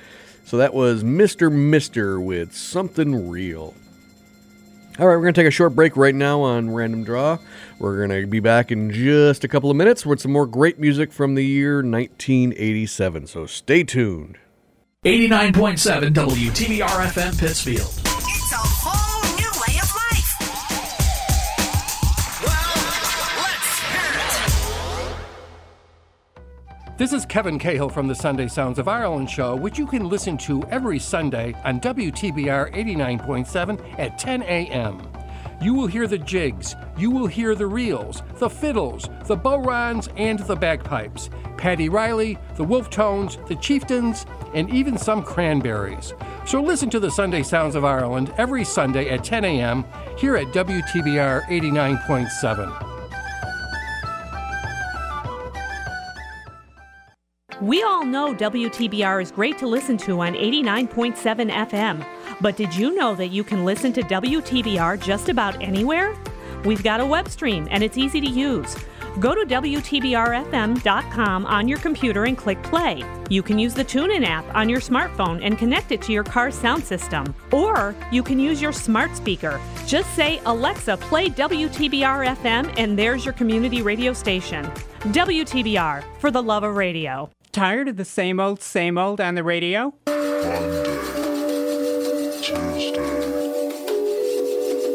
So 0.47 0.57
that 0.57 0.73
was 0.73 1.03
Mr. 1.05 1.53
Mister 1.53 2.21
with 2.21 2.55
Something 2.55 3.29
Real. 3.29 3.75
All 4.99 5.07
right, 5.07 5.17
we're 5.17 5.23
going 5.23 5.35
to 5.35 5.41
take 5.41 5.49
a 5.49 5.51
short 5.51 5.75
break 5.75 5.95
right 5.95 6.15
now 6.15 6.41
on 6.41 6.71
Random 6.71 7.05
Draw. 7.05 7.37
We're 7.79 8.07
going 8.07 8.23
to 8.23 8.27
be 8.27 8.41
back 8.41 8.73
in 8.73 8.91
just 8.91 9.45
a 9.45 9.49
couple 9.49 9.71
of 9.71 9.77
minutes 9.77 10.07
with 10.07 10.21
some 10.21 10.33
more 10.33 10.47
great 10.47 10.79
music 10.79 11.13
from 11.13 11.35
the 11.35 11.45
year 11.45 11.83
1987. 11.83 13.27
So 13.27 13.45
stay 13.45 13.85
tuned. 13.85 14.39
89.7 15.05 16.15
WTBR 16.15 17.07
FM 17.09 17.39
Pittsfield. 17.39 18.06
This 26.99 27.13
is 27.13 27.27
Kevin 27.27 27.59
Cahill 27.59 27.91
from 27.91 28.09
the 28.09 28.15
Sunday 28.15 28.49
Sounds 28.49 28.79
of 28.79 28.89
Ireland 28.89 29.29
show, 29.29 29.55
which 29.55 29.79
you 29.79 29.87
can 29.87 30.09
listen 30.09 30.39
to 30.39 30.63
every 30.71 30.99
Sunday 30.99 31.55
on 31.63 31.79
WTBR 31.79 32.73
89.7 32.73 33.99
at 33.99 34.19
10 34.19 34.43
a.m. 34.45 35.07
You 35.61 35.75
will 35.75 35.89
hear 35.89 36.07
the 36.07 36.17
jigs, 36.17 36.75
you 36.97 37.11
will 37.11 37.27
hear 37.27 37.55
the 37.55 37.67
reels, 37.67 38.23
the 38.37 38.49
fiddles, 38.49 39.11
the 39.27 39.37
bodhráns, 39.37 40.11
and 40.17 40.39
the 40.39 40.57
bagpipes, 40.57 41.29
Paddy 41.59 41.91
Reilly, 41.91 42.39
the 42.55 42.65
Wolf 42.65 42.89
Tones, 42.89 43.37
the 43.47 43.57
Chieftains, 43.57 44.25
and 44.55 44.71
even 44.71 44.97
some 44.97 45.23
cranberries. 45.23 46.15
So 46.47 46.63
listen 46.63 46.89
to 46.91 46.99
the 46.99 47.11
Sunday 47.11 47.43
Sounds 47.43 47.75
of 47.75 47.85
Ireland 47.85 48.33
every 48.39 48.65
Sunday 48.65 49.11
at 49.11 49.23
10 49.23 49.45
a.m. 49.45 49.85
here 50.17 50.37
at 50.37 50.47
WTBR 50.47 51.43
89.7. 51.45 52.96
We 57.63 57.83
all 57.83 58.05
know 58.05 58.35
WTBR 58.35 59.23
is 59.23 59.31
great 59.31 59.57
to 59.59 59.67
listen 59.67 59.97
to 59.99 60.21
on 60.21 60.35
89.7 60.35 61.51
FM. 61.51 62.07
But 62.43 62.55
did 62.55 62.77
you 62.77 62.95
know 62.95 63.15
that 63.15 63.29
you 63.29 63.43
can 63.43 63.65
listen 63.65 63.95
to 63.95 64.03
WTBR 64.03 65.01
just 65.01 65.31
about 65.31 65.63
anywhere? 65.63 66.15
We've 66.67 66.83
got 66.83 67.01
a 67.01 67.07
web 67.07 67.31
stream 67.31 67.67
and 67.71 67.83
it's 67.83 67.97
easy 67.97 68.21
to 68.21 68.27
use. 68.27 68.77
Go 69.21 69.35
to 69.35 69.47
WTBRFM.com 69.47 71.47
on 71.47 71.67
your 71.67 71.79
computer 71.79 72.25
and 72.25 72.37
click 72.37 72.63
play. 72.63 73.03
You 73.31 73.43
can 73.43 73.59
use 73.59 73.73
the 73.73 73.87
TuneIn 73.87 74.27
app 74.27 74.45
on 74.55 74.69
your 74.69 74.81
smartphone 74.81 75.41
and 75.43 75.57
connect 75.57 75.93
it 75.93 76.03
to 76.03 76.13
your 76.13 76.25
car's 76.25 76.55
sound 76.55 76.85
system. 76.85 77.35
Or 77.53 77.97
you 78.13 78.23
can 78.23 78.39
use 78.39 78.61
your 78.61 78.73
smart 78.73 79.17
speaker. 79.17 79.59
Just 79.87 80.15
say, 80.15 80.43
Alexa, 80.45 80.99
play 80.99 81.31
WTBR 81.31 82.37
FM, 82.37 82.75
and 82.77 82.99
there's 82.99 83.25
your 83.25 83.33
community 83.33 83.81
radio 83.81 84.13
station. 84.13 84.67
WTBR, 85.05 86.05
for 86.21 86.31
the 86.31 86.43
love 86.43 86.63
of 86.63 86.77
radio. 86.77 87.31
Tired 87.57 87.89
of 87.89 87.97
the 87.97 88.05
same 88.05 88.39
old, 88.39 88.61
same 88.61 88.99
old 88.99 89.19
on 89.19 89.35
the 89.35 89.43
radio? 89.43 89.95
Tuesday, 90.05 90.21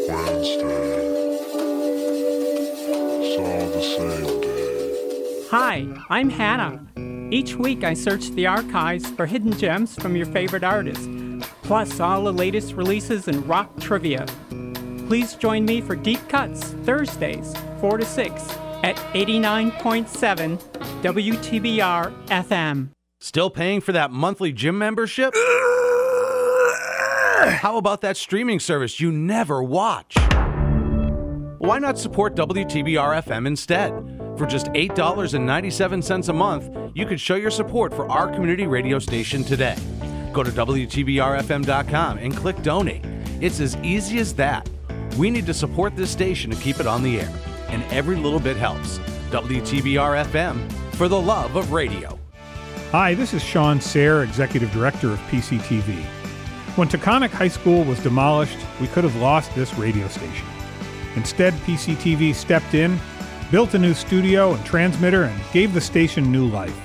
Wednesday. 0.08 0.68
Hi, 5.50 5.88
I'm 6.12 6.30
Hannah. 6.30 6.86
Each 7.32 7.56
week 7.56 7.84
I 7.84 7.96
search 7.96 8.30
the 8.30 8.46
archives 8.46 9.10
for 9.10 9.26
hidden 9.26 9.58
gems 9.58 9.96
from 9.96 10.16
your 10.16 10.28
favorite 10.28 10.64
artists, 10.64 11.10
plus 11.64 12.00
all 12.00 12.26
the 12.26 12.32
latest 12.32 12.74
releases 12.74 13.28
and 13.28 13.44
rock 13.50 13.76
trivia. 13.80 14.28
Please 15.08 15.34
join 15.34 15.66
me 15.66 15.82
for 15.82 15.96
Deep 15.96 16.30
Cuts 16.30 16.64
Thursdays, 16.86 17.56
4 17.80 17.98
to 17.98 18.06
6 18.06 18.71
at 18.84 18.96
89.7 19.14 20.60
WTBR 21.02 22.26
FM. 22.28 22.90
Still 23.20 23.50
paying 23.50 23.82
for 23.82 23.92
that 23.92 24.12
monthly 24.12 24.52
gym 24.52 24.78
membership? 24.78 25.34
How 27.44 27.78
about 27.78 28.02
that 28.02 28.18
streaming 28.18 28.60
service 28.60 29.00
you 29.00 29.12
never 29.12 29.64
watch? 29.64 30.16
Why 31.60 31.78
not 31.80 32.00
support 32.00 32.36
WTBR 32.36 33.24
FM 33.24 33.46
instead? 33.46 33.92
For 34.38 34.48
just 34.48 34.68
$8.97 34.68 36.30
a 36.30 36.34
month, 36.34 36.92
you 36.96 37.06
could 37.06 37.20
show 37.20 37.36
your 37.36 37.52
support 37.52 37.94
for 37.94 38.10
our 38.10 38.28
community 38.28 38.66
radio 38.66 38.98
station 38.98 39.44
today. 39.44 39.76
Go 40.34 40.42
to 40.42 40.50
WTBRFM.com 40.50 42.18
and 42.18 42.36
click 42.36 42.62
donate. 42.64 43.06
It's 43.42 43.60
as 43.60 43.78
easy 43.78 44.18
as 44.18 44.34
that. 44.36 44.68
We 45.18 45.30
need 45.30 45.46
to 45.46 45.54
support 45.54 45.96
this 45.96 46.10
station 46.10 46.50
to 46.52 46.58
keep 46.58 46.80
it 46.80 46.88
on 46.88 47.04
the 47.04 47.20
air, 47.20 47.32
and 47.72 47.84
every 47.92 48.16
little 48.16 48.40
bit 48.40 48.58
helps. 48.58 49.00
WTBR 49.32 50.26
FM 50.26 50.72
for 50.96 51.08
the 51.08 51.20
love 51.20 51.56
of 51.56 51.72
radio. 51.72 52.20
Hi, 52.92 53.14
this 53.14 53.34
is 53.34 53.42
Sean 53.42 53.80
Sayre, 53.80 54.22
Executive 54.22 54.72
Director 54.72 55.12
of 55.12 55.20
PCTV. 55.30 56.04
When 56.76 56.88
Taconic 56.88 57.32
High 57.32 57.48
School 57.48 57.84
was 57.84 58.00
demolished, 58.00 58.58
we 58.80 58.88
could 58.88 59.04
have 59.04 59.16
lost 59.16 59.56
this 59.56 59.74
radio 59.76 60.08
station. 60.10 60.48
Instead, 61.16 61.54
PCTV 61.66 62.36
stepped 62.36 62.74
in, 62.74 63.00
built 63.50 63.74
a 63.74 63.80
new 63.80 63.94
studio 63.94 64.54
and 64.54 64.66
transmitter, 64.66 65.24
and 65.24 65.42
gave 65.54 65.74
the 65.74 65.82
station 65.82 66.32
new 66.32 66.48
life. 66.48 66.78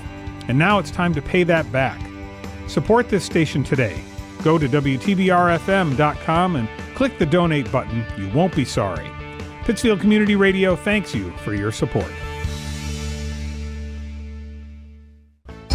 And 0.49 0.59
now 0.59 0.79
it's 0.79 0.90
time 0.90 1.14
to 1.14 1.22
pay 1.22 1.42
that 1.44 1.70
back. 1.72 2.01
Support 2.68 3.09
this 3.09 3.25
station 3.25 3.62
today. 3.64 4.01
Go 4.42 4.59
to 4.59 4.68
WTBRFM.com 4.68 6.57
and 6.57 6.68
click 6.94 7.18
the 7.18 7.27
donate 7.27 7.70
button. 7.70 8.05
You 8.16 8.29
won't 8.31 8.55
be 8.55 8.64
sorry. 8.64 9.11
Pittsfield 9.66 10.00
Community 10.00 10.37
Radio 10.37 10.76
thanks 10.76 11.12
you 11.12 11.33
for 11.38 11.52
your 11.52 11.72
support. 11.72 12.07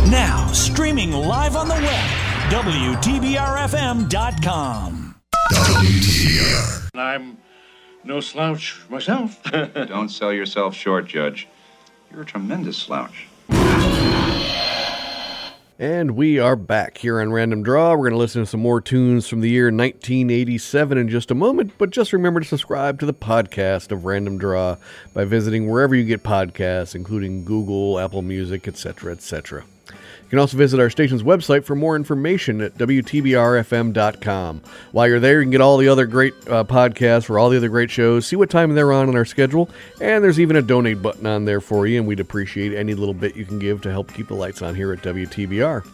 Now, 0.09 0.49
streaming 0.53 1.11
live 1.11 1.57
on 1.57 1.67
the 1.67 1.73
web, 1.73 2.09
WTBRFM.com. 2.63 5.15
I'm 6.95 7.37
no 8.05 8.21
slouch 8.21 8.81
myself. 8.89 9.43
Don't 9.51 10.07
sell 10.07 10.31
yourself 10.31 10.73
short, 10.73 11.07
Judge. 11.07 11.49
You're 12.11 12.21
a 12.21 12.25
tremendous 12.25 12.77
slouch. 12.77 13.27
And 15.81 16.11
we 16.11 16.37
are 16.37 16.55
back 16.55 16.99
here 16.99 17.19
on 17.19 17.31
Random 17.31 17.63
Draw. 17.63 17.93
We're 17.93 18.09
going 18.09 18.11
to 18.11 18.17
listen 18.17 18.43
to 18.43 18.45
some 18.45 18.59
more 18.59 18.79
tunes 18.81 19.27
from 19.27 19.41
the 19.41 19.49
year 19.49 19.71
1987 19.71 20.95
in 20.95 21.09
just 21.09 21.31
a 21.31 21.33
moment, 21.33 21.71
but 21.79 21.89
just 21.89 22.13
remember 22.13 22.39
to 22.39 22.45
subscribe 22.45 22.99
to 22.99 23.07
the 23.07 23.15
podcast 23.15 23.91
of 23.91 24.05
Random 24.05 24.37
Draw 24.37 24.75
by 25.15 25.25
visiting 25.25 25.67
wherever 25.67 25.95
you 25.95 26.03
get 26.03 26.21
podcasts, 26.21 26.93
including 26.93 27.45
Google, 27.45 27.99
Apple 27.99 28.21
Music, 28.21 28.67
etc., 28.67 29.13
etc. 29.13 29.63
You 30.31 30.37
can 30.37 30.39
also 30.43 30.55
visit 30.55 30.79
our 30.79 30.89
station's 30.89 31.23
website 31.23 31.65
for 31.65 31.75
more 31.75 31.97
information 31.97 32.61
at 32.61 32.77
WTBRFM.com. 32.77 34.61
While 34.93 35.07
you're 35.09 35.19
there, 35.19 35.39
you 35.39 35.43
can 35.43 35.51
get 35.51 35.59
all 35.59 35.75
the 35.75 35.89
other 35.89 36.05
great 36.05 36.33
uh, 36.47 36.63
podcasts 36.63 37.25
for 37.25 37.37
all 37.37 37.49
the 37.49 37.57
other 37.57 37.67
great 37.67 37.91
shows, 37.91 38.27
see 38.27 38.37
what 38.37 38.49
time 38.49 38.73
they're 38.73 38.93
on 38.93 39.09
in 39.09 39.17
our 39.17 39.25
schedule, 39.25 39.69
and 39.99 40.23
there's 40.23 40.39
even 40.39 40.55
a 40.55 40.61
donate 40.61 41.01
button 41.01 41.25
on 41.25 41.43
there 41.43 41.59
for 41.59 41.85
you, 41.85 41.99
and 41.99 42.07
we'd 42.07 42.21
appreciate 42.21 42.73
any 42.73 42.93
little 42.93 43.13
bit 43.13 43.35
you 43.35 43.43
can 43.43 43.59
give 43.59 43.81
to 43.81 43.91
help 43.91 44.13
keep 44.13 44.29
the 44.29 44.33
lights 44.33 44.61
on 44.61 44.73
here 44.73 44.93
at 44.93 45.01
WTBR. 45.01 45.85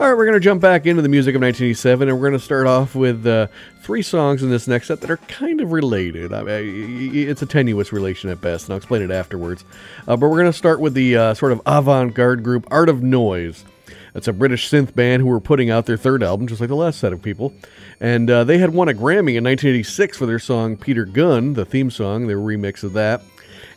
All 0.00 0.08
right, 0.08 0.16
we're 0.16 0.24
going 0.24 0.32
to 0.32 0.40
jump 0.40 0.62
back 0.62 0.86
into 0.86 1.02
the 1.02 1.10
music 1.10 1.34
of 1.34 1.42
1987, 1.42 2.08
and 2.08 2.16
we're 2.16 2.30
going 2.30 2.38
to 2.38 2.42
start 2.42 2.66
off 2.66 2.94
with 2.94 3.26
uh, 3.26 3.48
three 3.82 4.00
songs 4.00 4.42
in 4.42 4.48
this 4.48 4.66
next 4.66 4.86
set 4.86 5.02
that 5.02 5.10
are 5.10 5.18
kind 5.18 5.60
of 5.60 5.72
related. 5.72 6.32
I 6.32 6.42
mean, 6.42 7.14
it's 7.14 7.42
a 7.42 7.46
tenuous 7.46 7.92
relation 7.92 8.30
at 8.30 8.40
best, 8.40 8.64
and 8.64 8.72
I'll 8.72 8.78
explain 8.78 9.02
it 9.02 9.10
afterwards. 9.10 9.62
Uh, 10.08 10.16
but 10.16 10.30
we're 10.30 10.38
going 10.38 10.50
to 10.50 10.56
start 10.56 10.80
with 10.80 10.94
the 10.94 11.18
uh, 11.18 11.34
sort 11.34 11.52
of 11.52 11.60
avant 11.66 12.14
garde 12.14 12.42
group 12.42 12.66
Art 12.70 12.88
of 12.88 13.02
Noise. 13.02 13.66
It's 14.14 14.26
a 14.26 14.32
British 14.32 14.70
synth 14.70 14.94
band 14.94 15.20
who 15.20 15.28
were 15.28 15.38
putting 15.38 15.68
out 15.68 15.84
their 15.84 15.98
third 15.98 16.22
album, 16.22 16.46
just 16.46 16.62
like 16.62 16.68
the 16.68 16.76
last 16.76 16.98
set 16.98 17.12
of 17.12 17.20
people. 17.20 17.52
And 18.00 18.30
uh, 18.30 18.44
they 18.44 18.56
had 18.56 18.72
won 18.72 18.88
a 18.88 18.94
Grammy 18.94 19.36
in 19.36 19.44
1986 19.44 20.16
for 20.16 20.24
their 20.24 20.38
song 20.38 20.78
Peter 20.78 21.04
Gunn, 21.04 21.52
the 21.52 21.66
theme 21.66 21.90
song, 21.90 22.26
their 22.26 22.38
remix 22.38 22.82
of 22.82 22.94
that. 22.94 23.20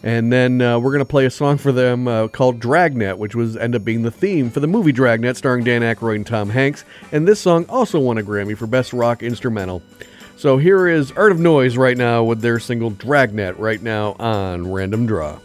And 0.03 0.31
then 0.33 0.61
uh, 0.61 0.79
we're 0.79 0.91
to 0.99 1.05
play 1.05 1.25
a 1.25 1.31
song 1.31 1.57
for 1.57 1.71
them 1.71 2.09
uh, 2.09 2.27
called 2.27 2.59
Dragnet, 2.59 3.17
which 3.17 3.35
was 3.35 3.55
end 3.55 3.73
up 3.73 3.85
being 3.85 4.01
the 4.01 4.11
theme 4.11 4.49
for 4.49 4.59
the 4.59 4.67
movie 4.67 4.91
Dragnet, 4.91 5.37
starring 5.37 5.63
Dan 5.63 5.81
Aykroyd 5.81 6.15
and 6.15 6.27
Tom 6.27 6.49
Hanks. 6.49 6.83
And 7.13 7.25
this 7.25 7.39
song 7.39 7.65
also 7.69 7.99
won 7.99 8.17
a 8.17 8.21
Grammy 8.21 8.57
for 8.57 8.67
Best 8.67 8.91
Rock 8.91 9.23
Instrumental. 9.23 9.81
So 10.35 10.57
here 10.57 10.87
is 10.89 11.11
Art 11.13 11.31
of 11.31 11.39
Noise 11.39 11.77
right 11.77 11.97
now 11.97 12.23
with 12.23 12.41
their 12.41 12.59
single 12.59 12.89
Dragnet 12.89 13.57
right 13.57 13.81
now 13.81 14.13
on 14.19 14.69
Random 14.69 15.05
Draw. 15.05 15.39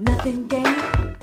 Nothing 0.00 0.48
gained, 0.48 1.13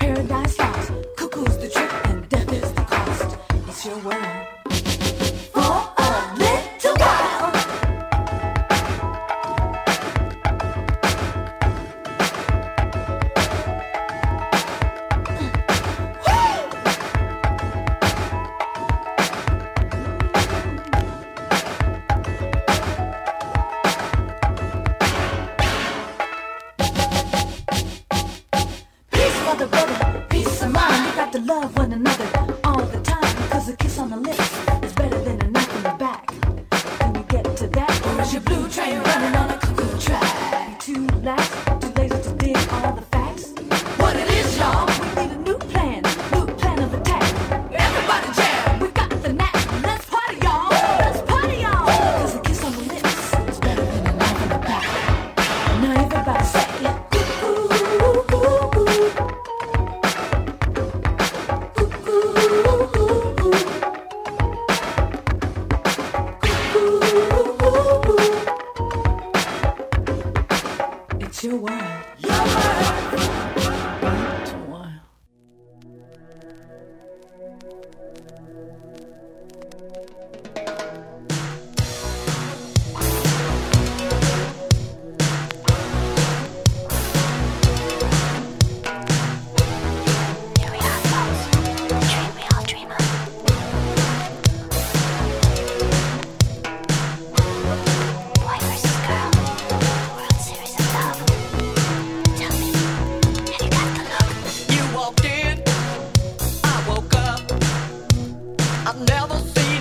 I've 108.92 109.08
never 109.08 109.38
seen 109.38 109.71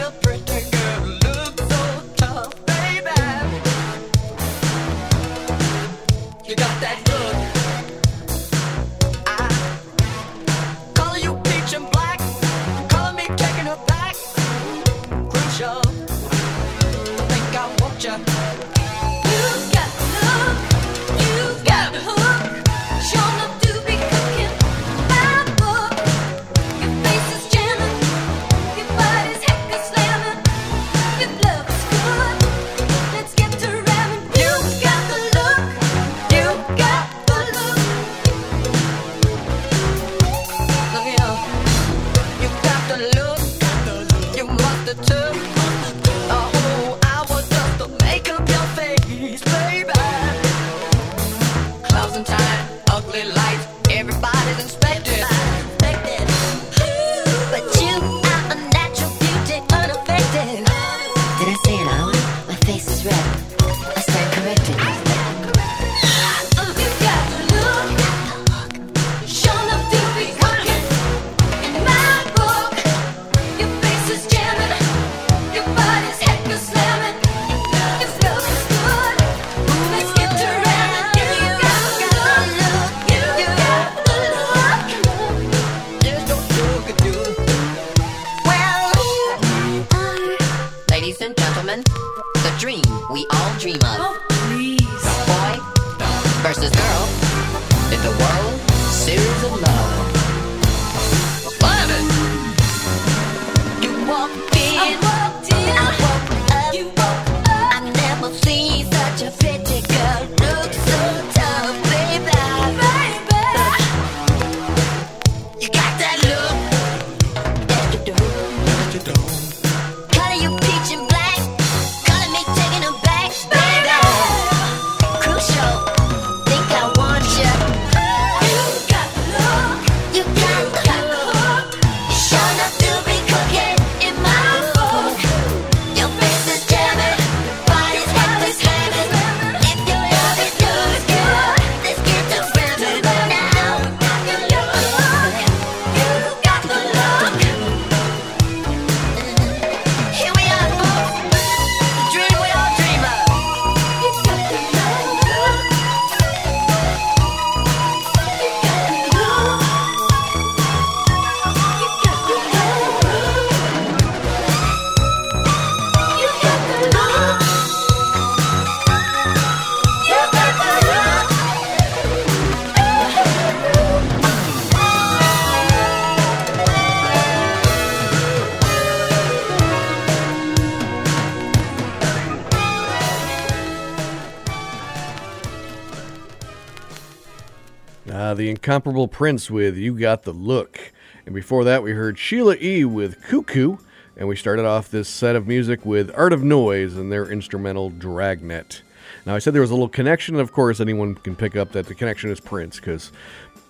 incomparable 188.71 189.09
Prince 189.09 189.51
with 189.51 189.75
You 189.75 189.93
Got 189.99 190.23
the 190.23 190.31
Look. 190.31 190.93
And 191.25 191.35
before 191.35 191.65
that, 191.65 191.83
we 191.83 191.91
heard 191.91 192.17
Sheila 192.17 192.55
E. 192.61 192.85
with 192.85 193.21
Koo 193.21 193.43
Koo. 193.43 193.79
And 194.15 194.29
we 194.29 194.37
started 194.37 194.63
off 194.63 194.89
this 194.89 195.09
set 195.09 195.35
of 195.35 195.45
music 195.45 195.85
with 195.85 196.09
Art 196.15 196.31
of 196.31 196.41
Noise 196.41 196.95
and 196.95 197.11
their 197.11 197.29
instrumental 197.29 197.89
Dragnet. 197.89 198.81
Now, 199.25 199.35
I 199.35 199.39
said 199.39 199.53
there 199.53 199.61
was 199.61 199.71
a 199.71 199.73
little 199.73 199.89
connection. 199.89 200.37
Of 200.37 200.53
course, 200.53 200.79
anyone 200.79 201.15
can 201.15 201.35
pick 201.35 201.57
up 201.57 201.73
that 201.73 201.87
the 201.87 201.93
connection 201.93 202.31
is 202.31 202.39
Prince 202.39 202.77
because 202.77 203.11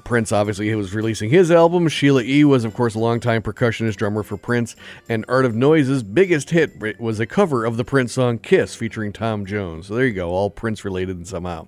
Prince 0.04 0.32
obviously 0.32 0.74
was 0.76 0.93
releasing 0.93 1.32
his 1.32 1.49
album. 1.49 1.88
Sheila 1.88 2.22
E. 2.22 2.43
was, 2.43 2.64
of 2.64 2.76
course, 2.76 2.93
a 2.93 2.99
longtime 2.99 3.41
percussionist 3.41 3.95
drummer 3.95 4.22
for 4.22 4.38
Prince. 4.38 4.76
And 5.10 5.26
Art 5.28 5.45
of 5.45 5.56
Noise's 5.56 6.04
biggest 6.04 6.52
hit 6.52 6.99
was 7.02 7.20
a 7.20 7.26
cover 7.26 7.66
of 7.66 7.76
the 7.76 7.84
Prince 7.84 8.14
song 8.14 8.38
Kiss 8.38 8.76
featuring 8.76 9.14
Tom 9.14 9.47
Jones. 9.47 9.88
So 9.88 9.95
there 9.95 10.06
you 10.06 10.14
go, 10.14 10.30
all 10.30 10.52
Prince 10.52 10.86
related 10.86 11.28
somehow. 11.28 11.66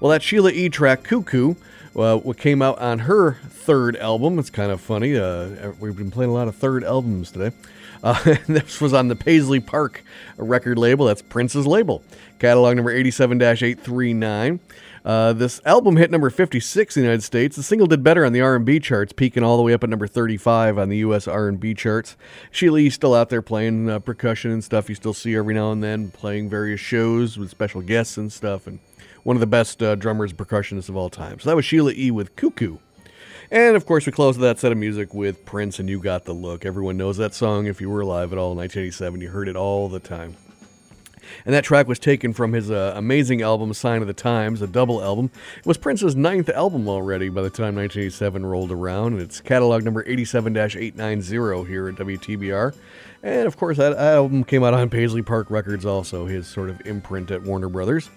Well, 0.00 0.10
that 0.12 0.22
Sheila 0.22 0.50
E. 0.50 0.70
track, 0.70 1.04
Koo 1.04 1.22
Koo, 1.22 1.56
uh, 1.96 2.16
what 2.18 2.36
came 2.36 2.62
out 2.62 2.78
on 2.78 3.00
her 3.00 3.34
third 3.48 3.96
album. 3.96 4.38
It's 4.38 4.50
kind 4.50 4.72
of 4.72 4.80
funny. 4.80 5.16
Uh, 5.16 5.72
we've 5.78 5.96
been 5.96 6.10
playing 6.10 6.30
a 6.30 6.34
lot 6.34 6.48
of 6.48 6.56
third 6.56 6.84
albums 6.84 7.30
today. 7.30 7.54
Uh, 8.02 8.36
this 8.46 8.80
was 8.80 8.92
on 8.92 9.08
the 9.08 9.16
Paisley 9.16 9.60
Park 9.60 10.04
record 10.36 10.78
label. 10.78 11.06
That's 11.06 11.22
Prince's 11.22 11.66
label. 11.66 12.02
Catalog 12.38 12.76
number 12.76 12.90
87 12.90 13.40
839. 13.40 14.60
Uh, 15.04 15.34
this 15.34 15.60
album 15.66 15.96
hit 15.96 16.10
number 16.10 16.30
56 16.30 16.96
in 16.96 17.02
the 17.02 17.06
United 17.06 17.22
States. 17.22 17.56
The 17.56 17.62
single 17.62 17.86
did 17.86 18.02
better 18.02 18.24
on 18.24 18.32
the 18.32 18.40
R&B 18.40 18.80
charts, 18.80 19.12
peaking 19.12 19.42
all 19.42 19.58
the 19.58 19.62
way 19.62 19.74
up 19.74 19.84
at 19.84 19.90
number 19.90 20.06
35 20.06 20.78
on 20.78 20.88
the 20.88 20.96
U.S. 20.98 21.28
R&B 21.28 21.74
charts. 21.74 22.16
Sheila 22.50 22.78
E's 22.78 22.94
still 22.94 23.14
out 23.14 23.28
there 23.28 23.42
playing 23.42 23.90
uh, 23.90 23.98
percussion 23.98 24.50
and 24.50 24.64
stuff. 24.64 24.88
You 24.88 24.94
still 24.94 25.12
see 25.12 25.36
every 25.36 25.52
now 25.52 25.72
and 25.72 25.84
then 25.84 26.10
playing 26.10 26.48
various 26.48 26.80
shows 26.80 27.36
with 27.36 27.50
special 27.50 27.82
guests 27.82 28.16
and 28.16 28.32
stuff. 28.32 28.66
And 28.66 28.78
one 29.24 29.36
of 29.36 29.40
the 29.40 29.46
best 29.46 29.82
uh, 29.82 29.96
drummers, 29.96 30.32
percussionists 30.32 30.88
of 30.88 30.96
all 30.96 31.10
time. 31.10 31.40
So 31.40 31.50
that 31.50 31.56
was 31.56 31.64
Sheila 31.64 31.92
E. 31.96 32.10
with 32.10 32.36
Koo 32.36 32.50
Koo. 32.50 32.78
And 33.50 33.76
of 33.76 33.86
course, 33.86 34.06
we 34.06 34.12
closed 34.12 34.40
that 34.40 34.58
set 34.58 34.72
of 34.72 34.78
music 34.78 35.12
with 35.12 35.44
Prince 35.44 35.78
and 35.78 35.88
You 35.88 36.00
Got 36.00 36.24
the 36.24 36.32
Look. 36.32 36.64
Everyone 36.64 36.96
knows 36.96 37.16
that 37.18 37.34
song. 37.34 37.66
If 37.66 37.80
you 37.80 37.90
were 37.90 38.00
alive 38.00 38.32
at 38.32 38.38
all 38.38 38.52
in 38.52 38.58
1987, 38.58 39.20
you 39.20 39.30
heard 39.30 39.48
it 39.48 39.56
all 39.56 39.88
the 39.88 40.00
time. 40.00 40.36
And 41.44 41.54
that 41.54 41.64
track 41.64 41.88
was 41.88 41.98
taken 41.98 42.32
from 42.32 42.52
his 42.52 42.70
uh, 42.70 42.92
amazing 42.96 43.42
album, 43.42 43.72
Sign 43.74 44.02
of 44.02 44.06
the 44.06 44.14
Times, 44.14 44.62
a 44.62 44.66
double 44.66 45.02
album. 45.02 45.30
It 45.58 45.66
was 45.66 45.78
Prince's 45.78 46.14
ninth 46.14 46.48
album 46.48 46.88
already 46.88 47.28
by 47.28 47.42
the 47.42 47.50
time 47.50 47.76
1987 47.76 48.46
rolled 48.46 48.70
around, 48.70 49.14
and 49.14 49.22
it's 49.22 49.40
catalog 49.40 49.84
number 49.84 50.04
87 50.06 50.56
890 50.56 51.68
here 51.68 51.88
at 51.88 51.94
WTBR. 51.96 52.74
And 53.22 53.46
of 53.46 53.56
course, 53.56 53.78
that 53.78 53.96
album 53.96 54.44
came 54.44 54.62
out 54.64 54.74
on 54.74 54.90
Paisley 54.90 55.22
Park 55.22 55.50
Records, 55.50 55.86
also, 55.86 56.26
his 56.26 56.46
sort 56.46 56.70
of 56.70 56.86
imprint 56.86 57.30
at 57.30 57.42
Warner 57.42 57.68
Brothers. 57.68 58.10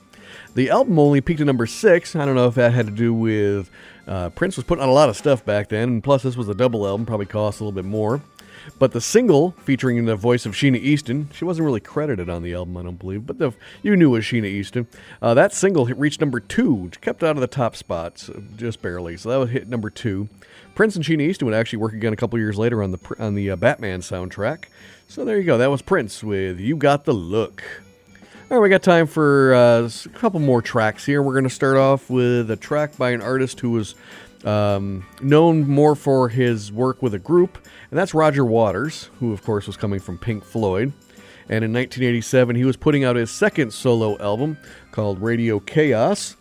The 0.58 0.72
album 0.72 0.98
only 0.98 1.22
peaked 1.22 1.40
at 1.40 1.46
number 1.46 1.68
six. 1.68 2.16
I 2.16 2.26
don't 2.26 2.34
know 2.34 2.48
if 2.48 2.56
that 2.56 2.74
had 2.74 2.88
to 2.88 2.92
do 2.92 3.14
with 3.14 3.70
uh, 4.08 4.32
Prince 4.32 4.56
was 4.56 4.66
putting 4.66 4.84
out 4.84 4.90
a 4.90 4.92
lot 4.92 5.08
of 5.08 5.16
stuff 5.16 5.46
back 5.46 5.70
then, 5.70 5.88
and 5.88 6.04
plus 6.04 6.24
this 6.24 6.36
was 6.36 6.50
a 6.50 6.56
double 6.56 6.88
album, 6.88 7.06
probably 7.06 7.28
cost 7.28 7.60
a 7.60 7.64
little 7.64 7.80
bit 7.80 7.86
more. 7.86 8.24
But 8.80 8.92
the 8.92 9.00
single 9.00 9.52
featuring 9.60 10.04
the 10.06 10.16
voice 10.16 10.48
of 10.48 10.54
Sheena 10.54 10.80
Easton, 10.80 11.30
she 11.32 11.46
wasn't 11.46 11.66
really 11.66 11.80
credited 11.80 12.28
on 12.28 12.42
the 12.42 12.56
album, 12.56 12.76
I 12.76 12.82
don't 12.82 12.98
believe, 12.98 13.28
but 13.28 13.38
the, 13.38 13.54
you 13.84 13.96
knew 13.96 14.10
it 14.10 14.18
was 14.18 14.26
Sheena 14.26 14.46
Easton. 14.46 14.88
Uh, 15.22 15.36
that 15.36 15.54
single 15.54 15.86
reached 15.86 16.22
number 16.22 16.40
two, 16.40 16.74
which 16.74 17.02
kept 17.02 17.22
out 17.22 17.36
of 17.36 17.42
the 17.42 17.46
top 17.46 17.76
spots 17.76 18.28
uh, 18.28 18.42
just 18.56 18.82
barely. 18.82 19.16
So 19.16 19.30
that 19.30 19.38
would 19.38 19.50
hit 19.50 19.68
number 19.68 19.92
two. 19.92 20.28
Prince 20.74 20.96
and 20.96 21.06
Sheena 21.06 21.22
Easton 21.22 21.46
would 21.46 21.54
actually 21.54 21.78
work 21.78 21.94
again 21.94 22.14
a 22.14 22.18
couple 22.18 22.40
years 22.40 22.58
later 22.58 22.82
on 22.82 22.90
the 22.90 23.16
on 23.20 23.36
the 23.36 23.52
uh, 23.52 23.56
Batman 23.58 24.00
soundtrack. 24.00 24.64
So 25.08 25.24
there 25.24 25.38
you 25.38 25.44
go. 25.44 25.60
That 25.60 25.70
was 25.70 25.84
Prince 25.84 26.24
with 26.24 26.60
"You 26.60 26.78
Got 26.78 27.06
the 27.06 27.14
Look." 27.14 27.64
All 28.50 28.56
right, 28.56 28.64
we 28.64 28.70
got 28.70 28.82
time 28.82 29.08
for 29.08 29.54
uh, 29.54 29.90
a 30.06 30.10
couple 30.18 30.40
more 30.40 30.62
tracks 30.62 31.06
here. 31.06 31.22
We're 31.22 31.34
going 31.34 31.44
to 31.44 31.50
start 31.50 31.76
off 31.76 32.10
with 32.10 32.50
a 32.50 32.56
track 32.56 32.96
by 32.96 33.12
an 33.12 33.22
artist 33.22 33.60
who 33.60 33.72
was 33.72 33.94
um, 34.46 35.06
known 35.22 35.68
more 35.68 35.96
for 35.96 36.30
his 36.30 36.72
work 36.72 37.02
with 37.02 37.14
a 37.14 37.20
group, 37.20 37.58
and 37.92 38.00
that's 38.00 38.14
Roger 38.14 38.46
Waters, 38.46 39.10
who, 39.20 39.34
of 39.34 39.44
course, 39.44 39.68
was 39.68 39.76
coming 39.76 40.00
from 40.00 40.18
Pink 40.18 40.46
Floyd. 40.46 40.94
And 41.50 41.66
in 41.66 41.74
1987, 41.74 42.56
he 42.56 42.64
was 42.64 42.78
putting 42.78 43.04
out 43.04 43.18
his 43.18 43.32
second 43.32 43.74
solo 43.74 44.18
album 44.20 44.58
called 44.94 45.22
Radio 45.22 45.60
Chaos. 45.60 46.38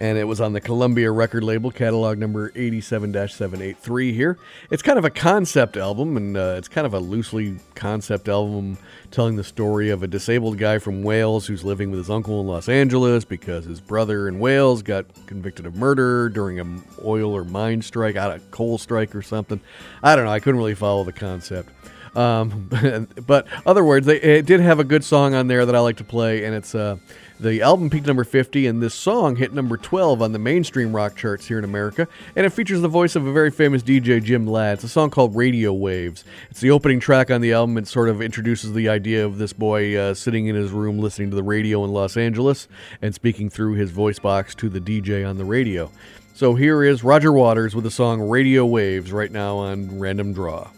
And 0.00 0.16
it 0.16 0.24
was 0.24 0.40
on 0.40 0.54
the 0.54 0.62
Columbia 0.62 1.10
record 1.10 1.44
label, 1.44 1.70
catalog 1.70 2.16
number 2.16 2.50
87 2.54 3.12
783 3.12 4.14
here. 4.14 4.38
It's 4.70 4.82
kind 4.82 4.98
of 4.98 5.04
a 5.04 5.10
concept 5.10 5.76
album, 5.76 6.16
and 6.16 6.38
uh, 6.38 6.54
it's 6.56 6.68
kind 6.68 6.86
of 6.86 6.94
a 6.94 6.98
loosely 6.98 7.58
concept 7.74 8.26
album 8.26 8.78
telling 9.10 9.36
the 9.36 9.44
story 9.44 9.90
of 9.90 10.02
a 10.02 10.06
disabled 10.06 10.56
guy 10.56 10.78
from 10.78 11.02
Wales 11.02 11.46
who's 11.46 11.64
living 11.64 11.90
with 11.90 11.98
his 11.98 12.08
uncle 12.08 12.40
in 12.40 12.46
Los 12.46 12.66
Angeles 12.66 13.26
because 13.26 13.66
his 13.66 13.78
brother 13.78 14.26
in 14.26 14.38
Wales 14.38 14.82
got 14.82 15.04
convicted 15.26 15.66
of 15.66 15.76
murder 15.76 16.30
during 16.30 16.58
an 16.58 16.82
oil 17.04 17.36
or 17.36 17.44
mine 17.44 17.82
strike, 17.82 18.16
out 18.16 18.34
of 18.34 18.50
coal 18.50 18.78
strike 18.78 19.14
or 19.14 19.20
something. 19.20 19.60
I 20.02 20.16
don't 20.16 20.24
know. 20.24 20.32
I 20.32 20.40
couldn't 20.40 20.58
really 20.58 20.74
follow 20.74 21.04
the 21.04 21.12
concept. 21.12 21.68
Um, 22.14 22.68
but 23.26 23.46
other 23.66 23.84
words, 23.84 24.06
they, 24.06 24.20
it 24.20 24.46
did 24.46 24.60
have 24.60 24.80
a 24.80 24.84
good 24.84 25.04
song 25.04 25.34
on 25.34 25.46
there 25.46 25.64
that 25.66 25.74
I 25.74 25.80
like 25.80 25.96
to 25.98 26.04
play, 26.04 26.44
and 26.44 26.54
it's 26.54 26.74
uh, 26.74 26.96
the 27.40 27.62
album 27.62 27.88
peaked 27.88 28.06
number 28.06 28.24
50, 28.24 28.66
and 28.66 28.82
this 28.82 28.94
song 28.94 29.36
hit 29.36 29.54
number 29.54 29.78
12 29.78 30.20
on 30.20 30.32
the 30.32 30.38
mainstream 30.38 30.94
rock 30.94 31.16
charts 31.16 31.46
here 31.46 31.58
in 31.58 31.64
America. 31.64 32.06
And 32.36 32.44
it 32.44 32.50
features 32.50 32.82
the 32.82 32.88
voice 32.88 33.16
of 33.16 33.26
a 33.26 33.32
very 33.32 33.50
famous 33.50 33.82
DJ, 33.82 34.22
Jim 34.22 34.46
Ladd. 34.46 34.74
It's 34.74 34.84
a 34.84 34.88
song 34.88 35.08
called 35.08 35.34
Radio 35.34 35.72
Waves. 35.72 36.22
It's 36.50 36.60
the 36.60 36.70
opening 36.70 37.00
track 37.00 37.30
on 37.30 37.40
the 37.40 37.54
album. 37.54 37.78
It 37.78 37.88
sort 37.88 38.10
of 38.10 38.20
introduces 38.20 38.74
the 38.74 38.90
idea 38.90 39.24
of 39.24 39.38
this 39.38 39.54
boy 39.54 39.96
uh, 39.96 40.12
sitting 40.12 40.48
in 40.48 40.54
his 40.54 40.70
room 40.70 40.98
listening 40.98 41.30
to 41.30 41.36
the 41.36 41.42
radio 41.42 41.82
in 41.84 41.92
Los 41.92 42.16
Angeles 42.18 42.68
and 43.00 43.14
speaking 43.14 43.48
through 43.48 43.74
his 43.74 43.90
voice 43.90 44.18
box 44.18 44.54
to 44.56 44.68
the 44.68 44.80
DJ 44.80 45.26
on 45.26 45.38
the 45.38 45.44
radio. 45.46 45.90
So 46.34 46.54
here 46.54 46.82
is 46.84 47.02
Roger 47.02 47.32
Waters 47.32 47.74
with 47.74 47.84
the 47.84 47.90
song 47.90 48.20
Radio 48.20 48.66
Waves 48.66 49.12
right 49.12 49.32
now 49.32 49.56
on 49.56 49.98
Random 49.98 50.34
Draw. 50.34 50.70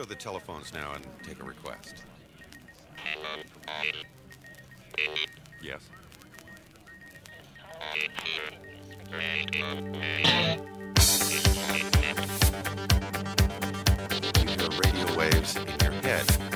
Go 0.00 0.04
to 0.04 0.08
the 0.08 0.14
telephones 0.14 0.72
now 0.72 0.94
and 0.94 1.06
take 1.22 1.38
a 1.42 1.44
request. 1.44 2.04
Yes. 5.62 5.90
You 7.92 8.08
hear 14.46 14.68
radio 14.82 15.18
waves 15.18 15.56
in 15.56 15.66
your 15.82 15.92
head. 16.00 16.49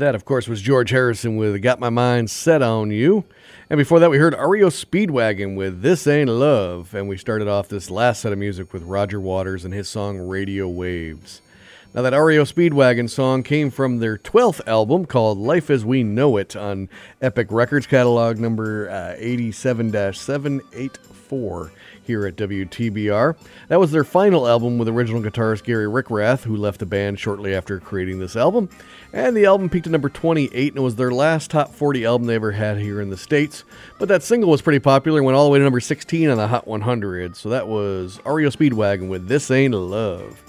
That, 0.00 0.14
of 0.14 0.24
course, 0.24 0.48
was 0.48 0.62
George 0.62 0.88
Harrison 0.88 1.36
with 1.36 1.60
Got 1.60 1.78
My 1.78 1.90
Mind 1.90 2.30
Set 2.30 2.62
on 2.62 2.90
You. 2.90 3.24
And 3.68 3.76
before 3.76 4.00
that, 4.00 4.08
we 4.08 4.16
heard 4.16 4.32
REO 4.32 4.70
Speedwagon 4.70 5.56
with 5.56 5.82
This 5.82 6.06
Ain't 6.06 6.30
Love. 6.30 6.94
And 6.94 7.06
we 7.06 7.18
started 7.18 7.48
off 7.48 7.68
this 7.68 7.90
last 7.90 8.22
set 8.22 8.32
of 8.32 8.38
music 8.38 8.72
with 8.72 8.82
Roger 8.84 9.20
Waters 9.20 9.62
and 9.62 9.74
his 9.74 9.90
song 9.90 10.18
Radio 10.18 10.66
Waves. 10.68 11.42
Now, 11.92 12.00
that 12.00 12.18
REO 12.18 12.44
Speedwagon 12.44 13.10
song 13.10 13.42
came 13.42 13.70
from 13.70 13.98
their 13.98 14.16
12th 14.16 14.66
album 14.66 15.04
called 15.04 15.36
Life 15.36 15.68
as 15.68 15.84
We 15.84 16.02
Know 16.02 16.38
It 16.38 16.56
on 16.56 16.88
Epic 17.20 17.48
Records 17.50 17.86
catalog 17.86 18.38
number 18.38 18.88
uh, 18.88 19.16
87 19.18 20.14
784 20.14 21.72
here 22.10 22.26
at 22.26 22.34
WTBR. 22.34 23.36
That 23.68 23.78
was 23.78 23.92
their 23.92 24.02
final 24.02 24.48
album 24.48 24.78
with 24.78 24.88
original 24.88 25.22
guitarist 25.22 25.62
Gary 25.62 25.86
Richrath, 25.86 26.42
who 26.42 26.56
left 26.56 26.80
the 26.80 26.86
band 26.86 27.20
shortly 27.20 27.54
after 27.54 27.78
creating 27.78 28.18
this 28.18 28.34
album. 28.34 28.68
And 29.12 29.36
the 29.36 29.46
album 29.46 29.68
peaked 29.68 29.86
at 29.86 29.92
number 29.92 30.08
28 30.08 30.72
and 30.72 30.76
it 30.76 30.82
was 30.82 30.96
their 30.96 31.12
last 31.12 31.52
top 31.52 31.72
40 31.72 32.04
album 32.04 32.26
they 32.26 32.34
ever 32.34 32.50
had 32.50 32.78
here 32.78 33.00
in 33.00 33.10
the 33.10 33.16
States. 33.16 33.62
But 34.00 34.08
that 34.08 34.24
single 34.24 34.50
was 34.50 34.60
pretty 34.60 34.80
popular 34.80 35.20
and 35.20 35.24
went 35.26 35.36
all 35.36 35.44
the 35.44 35.52
way 35.52 35.58
to 35.58 35.64
number 35.64 35.78
16 35.78 36.28
on 36.28 36.36
the 36.36 36.48
Hot 36.48 36.66
100. 36.66 37.36
So 37.36 37.48
that 37.50 37.68
was 37.68 38.18
REO 38.26 38.50
Speedwagon 38.50 39.08
with 39.08 39.28
This 39.28 39.48
Ain't 39.52 39.72
Love. 39.72 40.42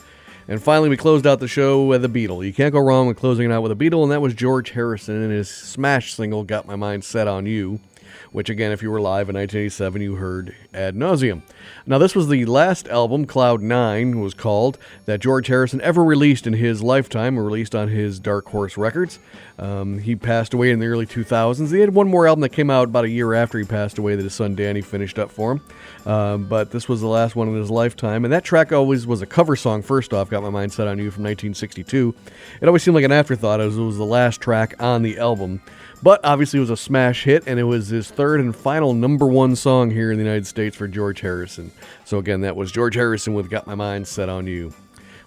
And 0.47 0.62
finally, 0.62 0.89
we 0.89 0.97
closed 0.97 1.28
out 1.28 1.39
the 1.39 1.47
show 1.47 1.86
with 1.86 2.03
a 2.03 2.09
Beatle. 2.09 2.43
You 2.43 2.53
can't 2.53 2.74
go 2.74 2.80
wrong 2.80 3.05
with 3.05 3.18
closing 3.18 3.51
it 3.51 3.53
out 3.53 3.62
with 3.62 3.72
a 3.72 3.76
Beatle, 3.76 4.01
and 4.01 4.12
that 4.12 4.22
was 4.22 4.34
George 4.34 4.72
Harrison 4.72 5.22
and 5.22 5.32
his 5.32 5.47
smash 5.47 6.16
single, 6.16 6.43
Got 6.43 6.66
My 6.66 6.76
Mind 6.76 7.03
Set 7.03 7.28
on 7.28 7.45
You, 7.45 7.80
which, 8.32 8.50
again, 8.50 8.72
if 8.72 8.82
you 8.82 8.90
were 8.90 9.02
live 9.02 9.30
in 9.30 9.36
1987, 9.36 10.02
you 10.02 10.16
heard 10.16 10.56
ad 10.74 10.96
nauseum. 10.96 11.42
Now, 11.86 11.98
this 11.98 12.16
was 12.16 12.28
the 12.30 12.46
last 12.46 12.88
album, 12.88 13.26
Cloud 13.26 13.62
Nine 13.62 14.20
was 14.22 14.34
called, 14.34 14.78
that 15.06 15.20
George 15.20 15.48
Harrison 15.48 15.82
ever 15.82 16.04
released 16.04 16.48
in 16.48 16.54
his 16.54 16.82
lifetime, 16.82 17.38
released 17.38 17.76
on 17.76 17.90
his 17.90 18.20
Dark 18.20 18.48
Horse 18.48 18.78
Records. 18.78 19.20
Um, 19.60 20.00
he 20.00 20.16
passed 20.16 20.54
away 20.54 20.72
in 20.72 20.80
the 20.80 20.88
early 20.88 21.06
2000s. 21.06 21.72
He 21.72 21.82
had 21.82 21.94
one 21.94 22.10
more 22.10 22.28
album 22.28 22.42
that 22.42 22.50
came 22.50 22.70
out 22.70 22.86
about 22.88 23.04
a 23.04 23.10
year 23.10 23.34
after 23.34 23.60
he 23.60 23.66
passed 23.66 23.98
away 23.98 24.16
that 24.16 24.24
his 24.24 24.34
son 24.34 24.56
Dhani 24.56 24.84
finished 24.84 25.20
up 25.20 25.30
for 25.30 25.52
him. 25.52 25.62
Um, 26.06 26.46
but 26.48 26.72
this 26.72 26.90
was 26.90 27.02
the 27.02 27.08
last 27.08 27.36
one 27.36 27.48
in 27.50 27.56
his 27.56 27.70
lifetime. 27.70 28.26
And 28.26 28.34
that 28.34 28.44
track 28.44 28.72
always 28.72 29.06
was 29.06 29.22
a 29.22 29.28
cover 29.28 29.56
song, 29.56 29.82
first 29.82 30.14
off, 30.14 30.30
Got 30.30 30.42
My 30.42 30.50
Mind 30.50 30.74
Set 30.74 30.88
on 30.88 30.98
You 30.98 31.12
from 31.12 31.24
1962. 31.24 32.16
It 32.62 32.68
always 32.68 32.82
seemed 32.82 32.96
like 32.96 33.04
an 33.04 33.12
afterthought 33.12 33.62
as 33.62 33.78
it 33.78 33.82
was 33.82 33.98
the 33.98 34.06
last 34.06 34.42
track 34.42 34.74
on 34.80 35.04
the 35.04 35.20
album. 35.20 35.62
But 36.04 36.24
obviously, 36.24 36.58
it 36.58 36.62
was 36.62 36.70
a 36.72 36.78
smash 36.78 37.26
hit, 37.26 37.43
and 37.45 37.60
it 37.60 37.64
was 37.64 37.89
his 37.89 38.10
third 38.10 38.39
and 38.39 38.56
final 38.56 38.93
number 38.93 39.28
one 39.28 39.56
song 39.56 39.91
here 39.91 40.12
in 40.12 40.18
the 40.18 40.24
United 40.24 40.47
States 40.47 40.76
for 40.76 40.88
George 40.88 41.22
Harrison. 41.22 41.72
So, 42.06 42.18
again, 42.18 42.41
that 42.41 42.56
was 42.56 42.72
George 42.72 42.95
Harrison 42.95 43.34
with 43.34 43.49
Got 43.49 43.68
My 43.68 43.76
Mind 43.76 44.08
Set 44.08 44.28
on 44.28 44.47
You. 44.47 44.74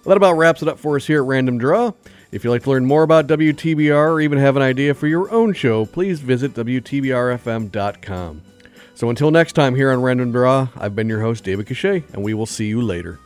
Well, 0.03 0.11
that 0.13 0.17
about 0.17 0.33
wraps 0.33 0.61
it 0.61 0.67
up 0.67 0.77
for 0.77 0.97
us 0.97 1.07
here 1.07 1.21
at 1.21 1.27
Random 1.27 1.57
Draw. 1.57 1.93
If 2.31 2.43
you'd 2.43 2.51
like 2.51 2.63
to 2.63 2.69
learn 2.69 2.85
more 2.85 3.03
about 3.03 3.27
WTBR 3.27 4.11
or 4.11 4.19
even 4.19 4.37
have 4.37 4.57
an 4.57 4.61
idea 4.61 4.93
for 4.93 5.07
your 5.07 5.31
own 5.31 5.53
show, 5.53 5.85
please 5.85 6.19
visit 6.19 6.53
WTBRFM.com. 6.53 8.41
So 8.93 9.09
until 9.09 9.31
next 9.31 9.53
time 9.53 9.75
here 9.75 9.91
on 9.91 10.01
Random 10.01 10.31
Draw, 10.31 10.67
I've 10.75 10.95
been 10.95 11.09
your 11.09 11.21
host, 11.21 11.43
David 11.43 11.67
Cachat, 11.67 12.13
and 12.13 12.23
we 12.23 12.33
will 12.33 12.45
see 12.45 12.67
you 12.67 12.81
later. 12.81 13.19